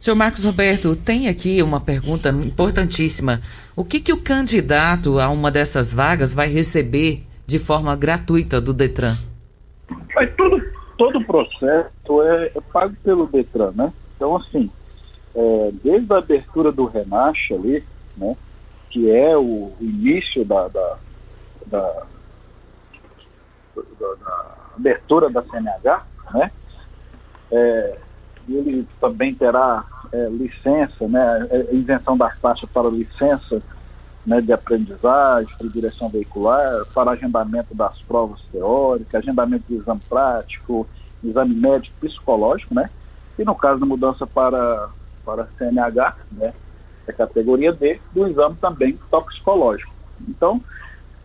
Senhor 0.00 0.14
Marcos 0.14 0.44
Roberto, 0.44 0.94
tem 0.94 1.28
aqui 1.28 1.60
uma 1.60 1.80
pergunta 1.80 2.28
importantíssima. 2.30 3.40
O 3.74 3.84
que, 3.84 3.98
que 3.98 4.12
o 4.12 4.22
candidato 4.22 5.18
a 5.18 5.28
uma 5.28 5.50
dessas 5.50 5.92
vagas 5.92 6.32
vai 6.32 6.48
receber 6.48 7.26
de 7.44 7.58
forma 7.58 7.96
gratuita 7.96 8.60
do 8.60 8.72
Detran? 8.72 9.14
Mas 10.14 10.30
tudo, 10.36 10.62
todo 10.96 11.18
o 11.18 11.24
processo 11.24 12.22
é, 12.22 12.52
é 12.54 12.60
pago 12.72 12.94
pelo 13.02 13.26
Detran, 13.26 13.72
né? 13.74 13.92
Então, 14.14 14.36
assim, 14.36 14.70
é, 15.34 15.70
desde 15.82 16.12
a 16.12 16.18
abertura 16.18 16.70
do 16.70 16.84
Renache 16.84 17.54
ali, 17.54 17.84
né? 18.16 18.36
Que 18.90 19.10
é 19.10 19.36
o 19.36 19.72
início 19.80 20.44
da, 20.44 20.68
da, 20.68 20.98
da, 21.66 22.02
da, 23.74 24.14
da 24.14 24.56
abertura 24.76 25.28
da 25.28 25.42
CNH, 25.42 26.06
né? 26.34 26.50
É, 27.50 27.98
ele 28.54 28.86
também 29.00 29.34
terá 29.34 29.84
é, 30.12 30.28
licença, 30.28 31.06
né, 31.06 31.46
é, 31.50 31.74
isenção 31.74 32.16
das 32.16 32.38
taxas 32.40 32.68
para 32.70 32.88
licença 32.88 33.62
né, 34.26 34.40
de 34.40 34.52
aprendizagem, 34.52 35.54
para 35.56 35.68
direção 35.68 36.08
veicular, 36.08 36.84
para 36.94 37.12
agendamento 37.12 37.74
das 37.74 37.98
provas 38.02 38.40
teóricas, 38.52 39.14
agendamento 39.14 39.64
de 39.68 39.76
exame 39.76 40.00
prático, 40.08 40.86
exame 41.22 41.54
médico 41.54 41.96
psicológico, 42.00 42.74
né? 42.74 42.90
E 43.38 43.44
no 43.44 43.54
caso 43.54 43.80
da 43.80 43.86
mudança 43.86 44.26
para, 44.26 44.88
para 45.24 45.48
CNH, 45.56 46.16
né, 46.32 46.52
é 47.06 47.12
categoria 47.12 47.72
D, 47.72 48.00
do 48.12 48.26
exame 48.26 48.56
também 48.60 48.98
toxicológico. 49.10 49.92
Então, 50.28 50.60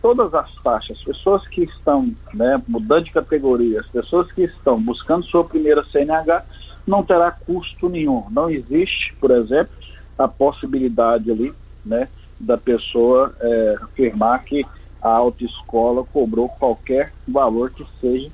todas 0.00 0.32
as 0.34 0.52
taxas, 0.62 1.02
pessoas 1.02 1.46
que 1.48 1.64
estão 1.64 2.14
né, 2.32 2.62
mudando 2.66 3.04
de 3.04 3.12
categoria, 3.12 3.80
as 3.80 3.86
pessoas 3.86 4.30
que 4.32 4.42
estão 4.42 4.80
buscando 4.80 5.24
sua 5.24 5.44
primeira 5.44 5.84
CNH, 5.84 6.44
não 6.86 7.02
terá 7.02 7.30
custo 7.30 7.88
nenhum. 7.88 8.24
Não 8.30 8.50
existe, 8.50 9.14
por 9.20 9.30
exemplo, 9.30 9.74
a 10.18 10.28
possibilidade 10.28 11.30
ali, 11.30 11.52
né, 11.84 12.08
da 12.38 12.56
pessoa 12.56 13.34
é, 13.40 13.76
afirmar 13.82 14.44
que 14.44 14.64
a 15.00 15.10
autoescola 15.10 16.04
cobrou 16.04 16.48
qualquer 16.48 17.12
valor 17.26 17.70
que 17.70 17.86
seja 18.00 18.30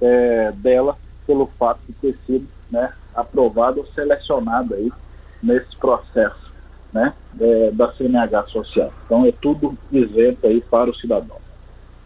é, 0.00 0.52
dela 0.52 0.96
pelo 1.26 1.46
fato 1.58 1.80
de 1.86 1.94
ter 1.94 2.18
sido 2.26 2.46
né, 2.70 2.92
aprovado 3.14 3.80
ou 3.80 3.86
selecionado 3.86 4.74
aí 4.74 4.90
nesse 5.42 5.76
processo 5.76 6.52
né, 6.92 7.14
é, 7.40 7.70
da 7.70 7.92
CNH 7.92 8.44
social. 8.48 8.92
Então 9.06 9.24
é 9.24 9.32
tudo 9.32 9.76
isento 9.90 10.46
aí 10.46 10.60
para 10.60 10.90
o 10.90 10.94
cidadão. 10.94 11.36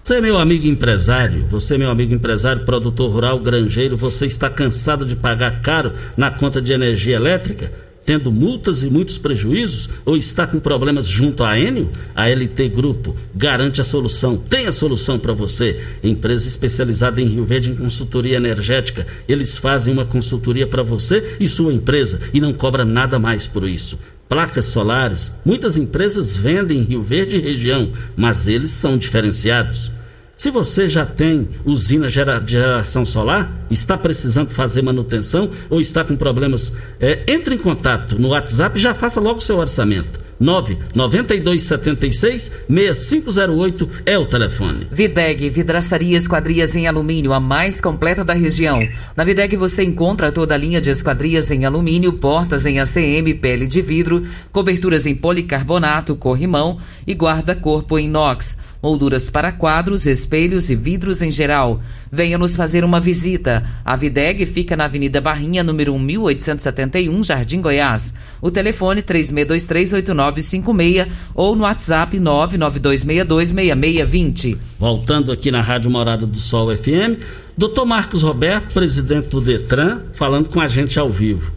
Você, 0.06 0.20
meu 0.20 0.36
amigo 0.36 0.66
empresário, 0.66 1.46
você, 1.48 1.78
meu 1.78 1.88
amigo 1.88 2.12
empresário, 2.12 2.66
produtor 2.66 3.10
rural, 3.10 3.40
granjeiro, 3.40 3.96
você 3.96 4.26
está 4.26 4.50
cansado 4.50 5.06
de 5.06 5.16
pagar 5.16 5.62
caro 5.62 5.94
na 6.14 6.30
conta 6.30 6.60
de 6.60 6.74
energia 6.74 7.16
elétrica? 7.16 7.72
Tendo 8.04 8.30
multas 8.30 8.82
e 8.82 8.90
muitos 8.90 9.16
prejuízos? 9.16 9.88
Ou 10.04 10.14
está 10.14 10.46
com 10.46 10.60
problemas 10.60 11.08
junto 11.08 11.42
à 11.42 11.58
Enio? 11.58 11.88
A 12.14 12.28
LT 12.28 12.68
Grupo 12.68 13.16
garante 13.34 13.80
a 13.80 13.84
solução, 13.84 14.36
tem 14.36 14.66
a 14.66 14.72
solução 14.72 15.18
para 15.18 15.32
você. 15.32 15.82
Empresa 16.02 16.48
especializada 16.48 17.18
em 17.22 17.26
Rio 17.26 17.46
Verde 17.46 17.70
em 17.70 17.74
consultoria 17.74 18.36
energética. 18.36 19.06
Eles 19.26 19.56
fazem 19.56 19.94
uma 19.94 20.04
consultoria 20.04 20.66
para 20.66 20.82
você 20.82 21.34
e 21.40 21.48
sua 21.48 21.72
empresa 21.72 22.20
e 22.34 22.42
não 22.42 22.52
cobra 22.52 22.84
nada 22.84 23.18
mais 23.18 23.46
por 23.46 23.66
isso 23.66 23.98
placas 24.28 24.66
solares. 24.66 25.32
Muitas 25.44 25.76
empresas 25.76 26.36
vendem 26.36 26.78
em 26.78 26.82
Rio 26.82 27.02
Verde 27.02 27.36
e 27.36 27.40
região, 27.40 27.90
mas 28.16 28.46
eles 28.46 28.70
são 28.70 28.96
diferenciados. 28.96 29.92
Se 30.36 30.50
você 30.50 30.88
já 30.88 31.06
tem 31.06 31.48
usina 31.64 32.08
de 32.08 32.52
geração 32.52 33.04
solar, 33.06 33.66
está 33.70 33.96
precisando 33.96 34.50
fazer 34.50 34.82
manutenção 34.82 35.48
ou 35.70 35.80
está 35.80 36.02
com 36.02 36.16
problemas, 36.16 36.72
é, 36.98 37.22
entre 37.28 37.54
em 37.54 37.58
contato 37.58 38.18
no 38.18 38.28
WhatsApp 38.28 38.76
e 38.76 38.82
já 38.82 38.92
faça 38.92 39.20
logo 39.20 39.38
o 39.38 39.42
seu 39.42 39.58
orçamento. 39.58 40.23
99276 40.40 42.64
6508 42.68 43.88
é 44.06 44.18
o 44.18 44.26
telefone. 44.26 44.86
Videg, 44.90 45.48
vidraçaria 45.48 46.16
esquadrias 46.16 46.74
em 46.76 46.86
alumínio, 46.86 47.32
a 47.32 47.40
mais 47.40 47.80
completa 47.80 48.24
da 48.24 48.34
região. 48.34 48.86
Na 49.16 49.24
Videg 49.24 49.56
você 49.56 49.82
encontra 49.82 50.32
toda 50.32 50.54
a 50.54 50.58
linha 50.58 50.80
de 50.80 50.90
esquadrias 50.90 51.50
em 51.50 51.64
alumínio, 51.64 52.14
portas 52.14 52.66
em 52.66 52.80
ACM, 52.80 53.34
pele 53.40 53.66
de 53.66 53.82
vidro, 53.82 54.26
coberturas 54.52 55.06
em 55.06 55.14
policarbonato, 55.14 56.16
corrimão 56.16 56.78
e 57.06 57.14
guarda-corpo 57.14 57.98
inox 57.98 58.58
molduras 58.84 59.30
para 59.30 59.50
quadros, 59.50 60.06
espelhos 60.06 60.68
e 60.68 60.74
vidros 60.74 61.22
em 61.22 61.32
geral. 61.32 61.80
Venha 62.12 62.36
nos 62.36 62.54
fazer 62.54 62.84
uma 62.84 63.00
visita. 63.00 63.64
A 63.82 63.96
Videg 63.96 64.44
fica 64.44 64.76
na 64.76 64.84
Avenida 64.84 65.22
Barrinha, 65.22 65.64
número 65.64 65.98
1871, 65.98 67.24
Jardim 67.24 67.62
Goiás. 67.62 68.12
O 68.42 68.50
telefone 68.50 69.02
36238956 69.02 71.08
ou 71.34 71.56
no 71.56 71.62
WhatsApp 71.62 72.18
992626620. 72.18 74.58
Voltando 74.78 75.32
aqui 75.32 75.50
na 75.50 75.62
Rádio 75.62 75.90
Morada 75.90 76.26
do 76.26 76.38
Sol 76.38 76.76
FM, 76.76 77.16
Dr. 77.56 77.86
Marcos 77.86 78.22
Roberto, 78.22 78.74
presidente 78.74 79.30
do 79.30 79.40
Detran, 79.40 80.02
falando 80.12 80.50
com 80.50 80.60
a 80.60 80.68
gente 80.68 80.98
ao 80.98 81.10
vivo. 81.10 81.50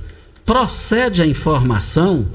Procede 0.46 1.22
a 1.22 1.26
informação 1.26 2.26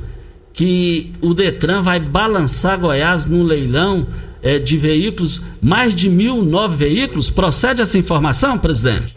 que 0.52 1.10
o 1.22 1.32
Detran 1.32 1.80
vai 1.80 1.98
balançar 1.98 2.78
Goiás 2.78 3.24
no 3.24 3.42
leilão 3.42 4.06
é, 4.42 4.58
de 4.58 4.76
veículos, 4.76 5.40
mais 5.62 5.94
de 5.94 6.10
mil 6.10 6.42
nove 6.42 6.76
veículos. 6.76 7.30
Procede 7.30 7.80
essa 7.80 7.96
informação, 7.96 8.58
presidente? 8.58 9.16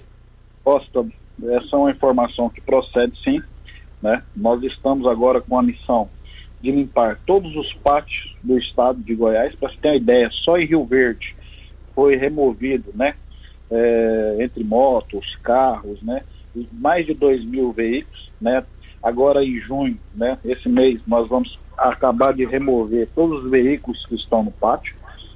Costa, 0.64 1.06
essa 1.50 1.76
é 1.76 1.80
uma 1.80 1.92
informação 1.92 2.50
que 2.50 2.62
procede 2.62 3.14
sim. 3.24 3.42
Né? 4.02 4.22
Nós 4.36 4.62
estamos 4.64 5.08
agora 5.08 5.42
com 5.42 5.58
a 5.58 5.64
missão 5.64 6.08
de 6.62 6.72
limpar 6.72 7.20
todos 7.26 7.56
os 7.56 7.74
pátios 7.74 8.36
do 8.44 8.58
estado 8.58 9.02
de 9.02 9.16
Goiás. 9.16 9.56
Para 9.56 9.70
você 9.70 9.78
ter 9.82 9.90
uma 9.90 9.96
ideia, 9.96 10.30
só 10.32 10.58
em 10.58 10.66
Rio 10.66 10.86
Verde 10.86 11.36
foi 11.94 12.16
removido, 12.16 12.92
né? 12.94 13.16
É, 13.72 14.38
entre 14.40 14.64
motos, 14.64 15.36
carros, 15.42 16.02
né? 16.02 16.24
Mais 16.72 17.06
de 17.06 17.14
2 17.14 17.46
mil 17.46 17.72
veículos, 17.72 18.32
né? 18.40 18.64
Agora 19.02 19.44
em 19.44 19.60
junho, 19.60 19.98
né? 20.14 20.38
Esse 20.44 20.68
mês 20.68 21.00
nós 21.08 21.28
vamos 21.28 21.60
acabar 21.78 22.34
de 22.34 22.46
remover 22.46 23.08
todos 23.14 23.44
os 23.44 23.52
veículos 23.52 24.06
que 24.06 24.16
estão 24.16 24.44
no 24.44 24.52
pátio. 24.52 24.96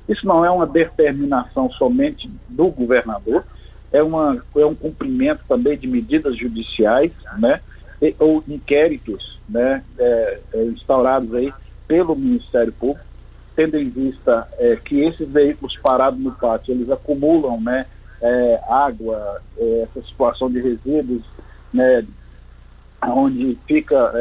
Isso 0.10 0.26
não 0.26 0.44
é 0.44 0.50
uma 0.50 0.66
determinação 0.66 1.70
somente 1.70 2.30
do 2.50 2.70
governador, 2.70 3.46
é, 3.92 4.02
uma, 4.02 4.44
é 4.56 4.66
um 4.66 4.74
cumprimento 4.74 5.42
também 5.48 5.78
de 5.78 5.88
medidas 5.88 6.36
judiciais, 6.36 7.12
né? 7.38 7.62
E, 8.02 8.16
ou 8.18 8.44
inquéritos, 8.48 9.40
né? 9.48 9.84
É, 10.00 10.40
é, 10.54 10.64
instaurados 10.66 11.34
aí 11.36 11.54
pelo 11.88 12.16
Ministério 12.16 12.74
Público, 12.74 13.06
tendo 13.56 13.78
em 13.78 13.88
vista 13.88 14.48
é, 14.58 14.76
que 14.78 15.00
esses 15.02 15.28
veículos 15.28 15.78
parados 15.78 16.20
no 16.20 16.32
pátio, 16.32 16.74
eles 16.74 16.90
acumulam, 16.90 17.62
né? 17.62 17.86
É, 18.22 18.60
água, 18.68 19.42
é, 19.58 19.82
essa 19.84 20.06
situação 20.06 20.50
de 20.52 20.60
resíduos, 20.60 21.24
né? 21.72 22.04
Onde 23.02 23.58
fica 23.68 24.12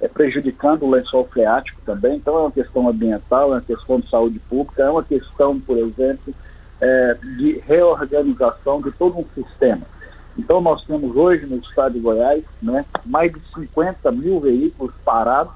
é, 0.00 0.08
prejudicando 0.08 0.84
o 0.84 0.90
lençol 0.90 1.28
freático 1.28 1.80
também. 1.84 2.16
Então 2.16 2.36
é 2.36 2.40
uma 2.40 2.50
questão 2.50 2.88
ambiental, 2.88 3.52
é 3.52 3.56
uma 3.56 3.60
questão 3.60 4.00
de 4.00 4.08
saúde 4.08 4.38
pública, 4.38 4.82
é 4.82 4.90
uma 4.90 5.04
questão, 5.04 5.58
por 5.60 5.76
exemplo, 5.78 6.34
é, 6.80 7.16
de 7.36 7.58
reorganização 7.66 8.80
de 8.80 8.90
todo 8.92 9.18
um 9.18 9.24
sistema. 9.34 9.82
Então 10.38 10.60
nós 10.60 10.84
temos 10.84 11.14
hoje 11.14 11.44
no 11.46 11.56
estado 11.56 11.94
de 11.94 12.00
Goiás 12.00 12.44
né, 12.62 12.84
mais 13.04 13.32
de 13.32 13.40
50 13.54 14.10
mil 14.12 14.40
veículos 14.40 14.94
parados 15.04 15.54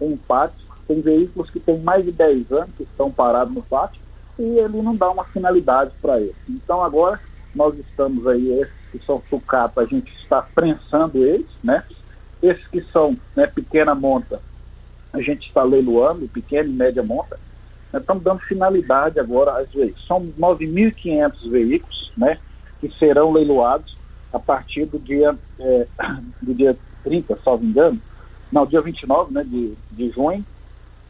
em 0.00 0.16
pátios. 0.16 0.64
Tem 0.88 1.00
veículos 1.00 1.50
que 1.50 1.60
têm 1.60 1.78
mais 1.78 2.04
de 2.04 2.12
10 2.12 2.50
anos 2.52 2.70
que 2.76 2.82
estão 2.82 3.10
parados 3.10 3.54
no 3.54 3.62
pátio 3.62 4.02
e 4.38 4.42
ele 4.42 4.82
não 4.82 4.96
dá 4.96 5.10
uma 5.10 5.24
finalidade 5.24 5.92
para 6.02 6.20
eles. 6.20 6.34
Então 6.48 6.82
agora 6.82 7.20
nós 7.54 7.78
estamos 7.78 8.26
aí, 8.26 8.60
esses 8.60 8.74
que 8.90 8.98
são 9.04 9.22
sucata, 9.30 9.80
a 9.80 9.86
gente 9.86 10.12
está 10.16 10.42
prensando 10.42 11.24
eles, 11.24 11.46
né? 11.62 11.84
Esses 12.44 12.66
que 12.66 12.82
são 12.92 13.16
né, 13.34 13.46
pequena 13.46 13.94
monta, 13.94 14.38
a 15.14 15.20
gente 15.20 15.48
está 15.48 15.62
leiloando, 15.62 16.28
pequena 16.28 16.68
e 16.68 16.72
média 16.72 17.02
monta, 17.02 17.40
nós 17.90 18.02
estamos 18.02 18.22
dando 18.22 18.40
finalidade 18.40 19.18
agora 19.18 19.58
às 19.58 19.72
veículos. 19.72 20.06
São 20.06 20.26
9.500 20.38 21.50
veículos 21.50 22.12
né, 22.16 22.38
que 22.80 22.90
serão 22.98 23.32
leiloados 23.32 23.96
a 24.30 24.38
partir 24.38 24.84
do 24.84 24.98
dia, 24.98 25.34
é, 25.58 25.86
do 26.42 26.52
dia 26.52 26.76
30, 27.02 27.38
salvo 27.42 27.64
engano, 27.64 27.98
não, 28.52 28.66
dia 28.66 28.82
29 28.82 29.32
né, 29.32 29.42
de, 29.42 29.72
de 29.90 30.10
junho, 30.10 30.44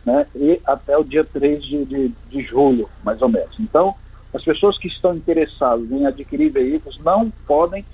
né, 0.05 0.27
e 0.37 0.61
até 0.65 0.97
o 0.97 1.03
dia 1.03 1.25
3 1.25 1.65
de, 1.65 1.85
de, 1.85 2.13
de 2.31 2.43
julho, 2.43 2.89
mais 3.03 3.21
ou 3.21 3.29
menos. 3.29 3.59
Então, 3.59 3.97
as 4.33 4.45
pessoas 4.45 4.79
que 4.79 4.87
estão 4.87 5.17
interessadas 5.17 5.91
em 5.91 6.07
adquirir 6.07 6.51
veículos 6.51 7.01
não 7.01 7.29
podem 7.45 7.85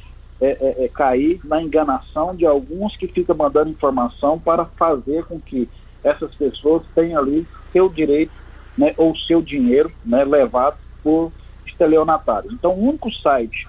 é, 0.41 0.57
é, 0.61 0.84
é, 0.84 0.88
cair 0.88 1.41
na 1.45 1.62
enganação 1.62 2.34
de 2.34 2.47
alguns 2.47 2.97
que 2.97 3.07
ficam 3.07 3.36
mandando 3.36 3.70
informação 3.70 4.38
para 4.38 4.64
fazer 4.64 5.24
com 5.24 5.38
que 5.38 5.68
essas 6.03 6.34
pessoas 6.34 6.82
tenham 6.95 7.20
ali 7.20 7.47
seu 7.72 7.86
direito 7.88 8.32
né, 8.76 8.93
ou 8.97 9.14
seu 9.14 9.41
dinheiro 9.43 9.93
né, 10.05 10.24
levado 10.24 10.76
por 11.03 11.30
estelionatário. 11.66 12.51
Então, 12.53 12.72
o 12.72 12.88
único 12.88 13.12
site 13.12 13.68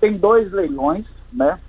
Tem 0.00 0.16
dois 0.16 0.50
leilões 0.50 1.04
né, 1.32 1.60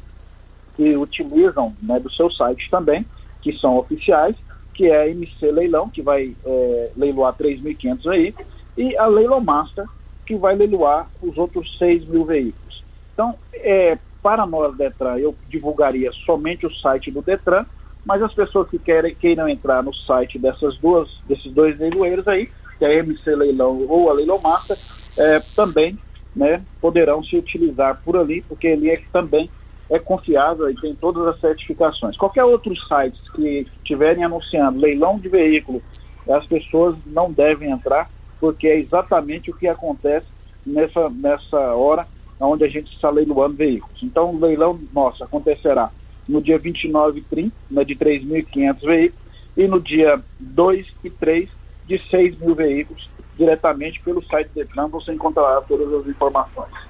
que 0.76 0.96
utilizam 0.96 1.76
né, 1.82 2.00
do 2.00 2.10
seu 2.10 2.32
site 2.32 2.70
também, 2.70 3.06
que 3.42 3.52
são 3.54 3.78
oficiais, 3.78 4.38
que 4.78 4.86
é 4.86 5.02
a 5.02 5.10
MC 5.10 5.52
Leilão, 5.52 5.90
que 5.90 6.04
vai 6.04 6.36
é, 6.46 6.92
leiloar 6.96 7.34
3.500 7.34 8.04
veículos, 8.04 8.48
e 8.78 8.96
a 8.96 9.08
Leilão 9.08 9.42
Master, 9.42 9.86
que 10.24 10.36
vai 10.36 10.56
leiloar 10.56 11.10
os 11.20 11.36
outros 11.36 11.78
6 11.80 12.06
mil 12.06 12.24
veículos. 12.24 12.84
Então, 13.12 13.34
é, 13.56 13.98
para 14.22 14.46
nós, 14.46 14.78
Detran, 14.78 15.18
eu 15.18 15.36
divulgaria 15.50 16.12
somente 16.12 16.68
o 16.68 16.74
site 16.74 17.10
do 17.10 17.24
Detran, 17.24 17.66
mas 18.06 18.22
as 18.22 18.34
pessoas 18.34 18.70
que 18.70 18.78
querem, 18.78 19.16
queiram 19.16 19.50
entrar 19.50 19.82
no 19.82 19.92
site 19.92 20.38
dessas 20.38 20.78
duas, 20.78 21.10
desses 21.28 21.52
dois 21.52 21.78
leiloeiros 21.80 22.28
aí, 22.28 22.52
que 22.78 22.86
é 22.86 22.88
a 22.88 22.94
MC 22.94 23.36
Leilão 23.36 23.84
ou 23.90 24.12
a 24.12 24.14
Leilão 24.14 24.40
Master, 24.40 24.78
é, 25.18 25.40
também 25.56 25.98
né, 26.36 26.62
poderão 26.80 27.24
se 27.24 27.36
utilizar 27.36 28.00
por 28.06 28.16
ali, 28.16 28.44
porque 28.44 28.68
ele 28.68 28.92
é 28.92 29.02
também 29.12 29.50
é 29.90 29.98
confiável 30.00 30.70
e 30.70 30.76
tem 30.76 30.94
todas 30.94 31.26
as 31.28 31.40
certificações. 31.40 32.18
Qualquer 32.18 32.44
outro 32.44 32.76
site 32.76 33.20
que 33.34 33.68
estiverem 33.78 34.24
anunciando 34.24 34.80
leilão 34.80 35.18
de 35.18 35.30
veículo, 35.30 35.82
as 36.30 36.46
pessoas 36.46 36.96
não 37.06 37.32
devem 37.32 37.72
entrar, 37.72 38.10
porque 38.40 38.68
é 38.68 38.78
exatamente 38.78 39.50
o 39.50 39.56
que 39.56 39.68
acontece 39.68 40.28
nessa, 40.66 41.10
nessa 41.10 41.58
hora 41.76 42.06
onde 42.40 42.64
a 42.64 42.70
gente 42.70 42.94
está 42.94 43.10
leiloando 43.10 43.56
veículos. 43.56 44.04
Então, 44.04 44.32
o 44.32 44.40
leilão 44.40 44.80
nosso 44.94 45.24
acontecerá 45.24 45.90
no 46.28 46.42
dia 46.42 46.60
29 46.60 47.20
e 47.20 47.24
30, 47.24 47.56
né, 47.72 47.84
de 47.84 47.96
3.500 47.96 48.82
veículos, 48.82 49.28
e 49.56 49.68
no 49.68 49.80
dia 49.80 50.22
2 50.40 50.94
e 51.04 51.10
3, 51.10 51.50
de 51.86 51.98
6 51.98 52.38
mil 52.40 52.54
veículos, 52.54 53.10
diretamente 53.38 54.02
pelo 54.02 54.24
site 54.24 54.50
do 54.50 54.56
Detran, 54.56 54.88
você 54.88 55.14
encontrará 55.14 55.62
todas 55.62 55.92
as 55.94 56.08
informações. 56.08 56.87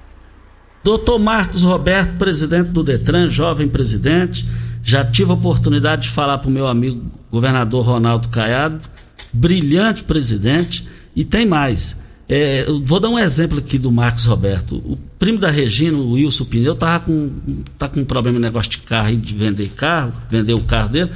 Doutor 0.82 1.18
Marcos 1.18 1.62
Roberto, 1.62 2.16
presidente 2.18 2.70
do 2.70 2.82
Detran, 2.82 3.28
jovem 3.28 3.68
presidente, 3.68 4.46
já 4.82 5.04
tive 5.04 5.30
a 5.30 5.34
oportunidade 5.34 6.02
de 6.02 6.08
falar 6.08 6.38
para 6.38 6.48
o 6.48 6.52
meu 6.52 6.66
amigo 6.66 7.02
governador 7.30 7.84
Ronaldo 7.84 8.28
Caiado, 8.28 8.80
brilhante 9.32 10.04
presidente, 10.04 10.86
e 11.14 11.24
tem 11.24 11.44
mais. 11.44 12.00
É, 12.28 12.66
vou 12.84 13.00
dar 13.00 13.08
um 13.08 13.18
exemplo 13.18 13.58
aqui 13.58 13.78
do 13.78 13.90
Marcos 13.90 14.26
Roberto. 14.26 14.76
O 14.76 14.98
primo 15.18 15.38
da 15.38 15.50
Regina, 15.50 15.96
o 15.96 16.12
Wilson 16.12 16.44
Pneu, 16.44 16.74
tava 16.74 17.04
com, 17.04 17.30
tá 17.78 17.88
com 17.88 18.00
um 18.00 18.04
problema 18.04 18.38
no 18.38 18.44
negócio 18.44 18.70
de 18.70 18.78
carro, 18.78 19.16
de 19.16 19.34
vender 19.34 19.68
carro, 19.70 20.12
vender 20.30 20.52
o 20.52 20.60
carro 20.60 20.90
dele. 20.90 21.10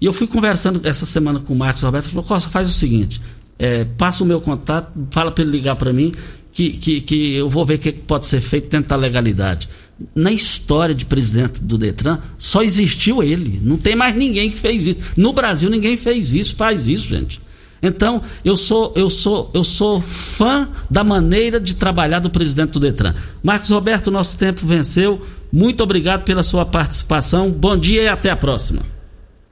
E 0.00 0.06
eu 0.06 0.12
fui 0.12 0.26
conversando 0.26 0.80
essa 0.84 1.04
semana 1.04 1.40
com 1.40 1.54
o 1.54 1.56
Marcos 1.56 1.82
Roberto, 1.82 2.08
falou, 2.08 2.24
Costa, 2.24 2.50
faz 2.50 2.68
o 2.68 2.72
seguinte, 2.72 3.20
é, 3.58 3.84
passa 3.84 4.22
o 4.22 4.26
meu 4.26 4.40
contato, 4.40 4.90
fala 5.10 5.30
para 5.30 5.42
ele 5.42 5.50
ligar 5.50 5.76
para 5.76 5.92
mim, 5.92 6.12
que, 6.54 6.70
que, 6.70 7.00
que 7.00 7.36
eu 7.36 7.48
vou 7.48 7.66
ver 7.66 7.74
o 7.74 7.78
que 7.80 7.92
pode 7.92 8.26
ser 8.26 8.40
feito 8.40 8.70
dentro 8.70 8.88
da 8.88 8.96
legalidade. 8.96 9.68
Na 10.14 10.30
história 10.30 10.94
de 10.94 11.04
presidente 11.04 11.60
do 11.60 11.76
Detran, 11.76 12.18
só 12.38 12.62
existiu 12.62 13.22
ele. 13.22 13.60
Não 13.60 13.76
tem 13.76 13.96
mais 13.96 14.14
ninguém 14.14 14.50
que 14.50 14.58
fez 14.58 14.86
isso. 14.86 15.12
No 15.16 15.32
Brasil, 15.32 15.68
ninguém 15.68 15.96
fez 15.96 16.32
isso, 16.32 16.54
faz 16.54 16.86
isso, 16.86 17.08
gente. 17.08 17.42
Então, 17.82 18.22
eu 18.44 18.56
sou, 18.56 18.92
eu 18.96 19.10
sou, 19.10 19.50
eu 19.52 19.64
sou 19.64 20.00
fã 20.00 20.68
da 20.88 21.02
maneira 21.02 21.60
de 21.60 21.74
trabalhar 21.74 22.20
do 22.20 22.30
presidente 22.30 22.70
do 22.70 22.80
Detran. 22.80 23.14
Marcos 23.42 23.70
Roberto, 23.70 24.10
nosso 24.10 24.38
tempo 24.38 24.64
venceu. 24.64 25.20
Muito 25.52 25.82
obrigado 25.82 26.24
pela 26.24 26.42
sua 26.42 26.64
participação. 26.64 27.50
Bom 27.50 27.76
dia 27.76 28.02
e 28.02 28.08
até 28.08 28.30
a 28.30 28.36
próxima. 28.36 28.80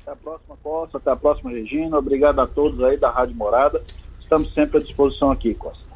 Até 0.03 0.13
a 0.13 0.17
próxima, 0.17 0.57
Costa. 0.63 0.99
Até 0.99 1.11
a 1.11 1.17
próxima, 1.17 1.51
Regina. 1.51 1.99
Obrigado 1.99 2.39
a 2.39 2.47
todos 2.47 2.83
aí 2.83 2.97
da 2.97 3.11
Rádio 3.11 3.37
Morada. 3.37 3.83
Estamos 4.21 4.53
sempre 4.55 4.79
à 4.79 4.81
disposição 4.81 5.31
aqui, 5.31 5.53
Costa. 5.53 5.92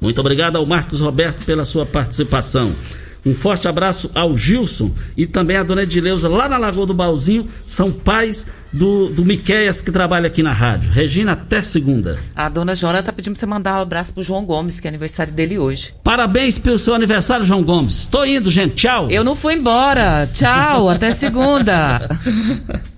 Muito 0.00 0.20
obrigado 0.20 0.56
ao 0.56 0.66
Marcos 0.66 1.00
Roberto 1.00 1.44
pela 1.44 1.64
sua 1.64 1.84
participação. 1.84 2.72
Um 3.24 3.34
forte 3.34 3.68
abraço 3.68 4.10
ao 4.14 4.34
Gilson 4.36 4.90
e 5.16 5.26
também 5.26 5.56
à 5.56 5.62
dona 5.62 5.82
Edileuza 5.82 6.28
lá 6.28 6.48
na 6.48 6.56
Lagoa 6.56 6.86
do 6.86 6.94
Balzinho. 6.94 7.46
São 7.66 7.92
pais 7.92 8.46
do, 8.72 9.08
do 9.10 9.24
Miqueias 9.24 9.82
que 9.82 9.90
trabalha 9.90 10.26
aqui 10.26 10.42
na 10.42 10.52
rádio. 10.52 10.90
Regina, 10.90 11.32
até 11.32 11.62
segunda. 11.62 12.18
A 12.34 12.48
dona 12.48 12.74
Jona 12.74 13.02
tá 13.02 13.12
pedindo 13.12 13.34
pra 13.34 13.40
você 13.40 13.46
mandar 13.46 13.78
um 13.78 13.82
abraço 13.82 14.14
pro 14.14 14.22
João 14.22 14.44
Gomes, 14.44 14.80
que 14.80 14.86
é 14.86 14.90
aniversário 14.90 15.32
dele 15.32 15.58
hoje. 15.58 15.92
Parabéns 16.02 16.58
pelo 16.58 16.78
seu 16.78 16.94
aniversário, 16.94 17.44
João 17.44 17.62
Gomes. 17.62 18.06
Tô 18.06 18.24
indo, 18.24 18.50
gente. 18.50 18.76
Tchau. 18.76 19.10
Eu 19.10 19.22
não 19.22 19.36
fui 19.36 19.54
embora. 19.54 20.26
Tchau, 20.32 20.88
até 20.88 21.10
segunda. 21.10 22.00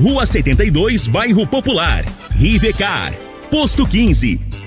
Rua 0.00 0.24
72, 0.24 1.08
Bairro 1.08 1.44
Popular. 1.44 2.04
Rivecar. 2.38 3.12
Posto 3.50 3.84
15. 3.84 4.47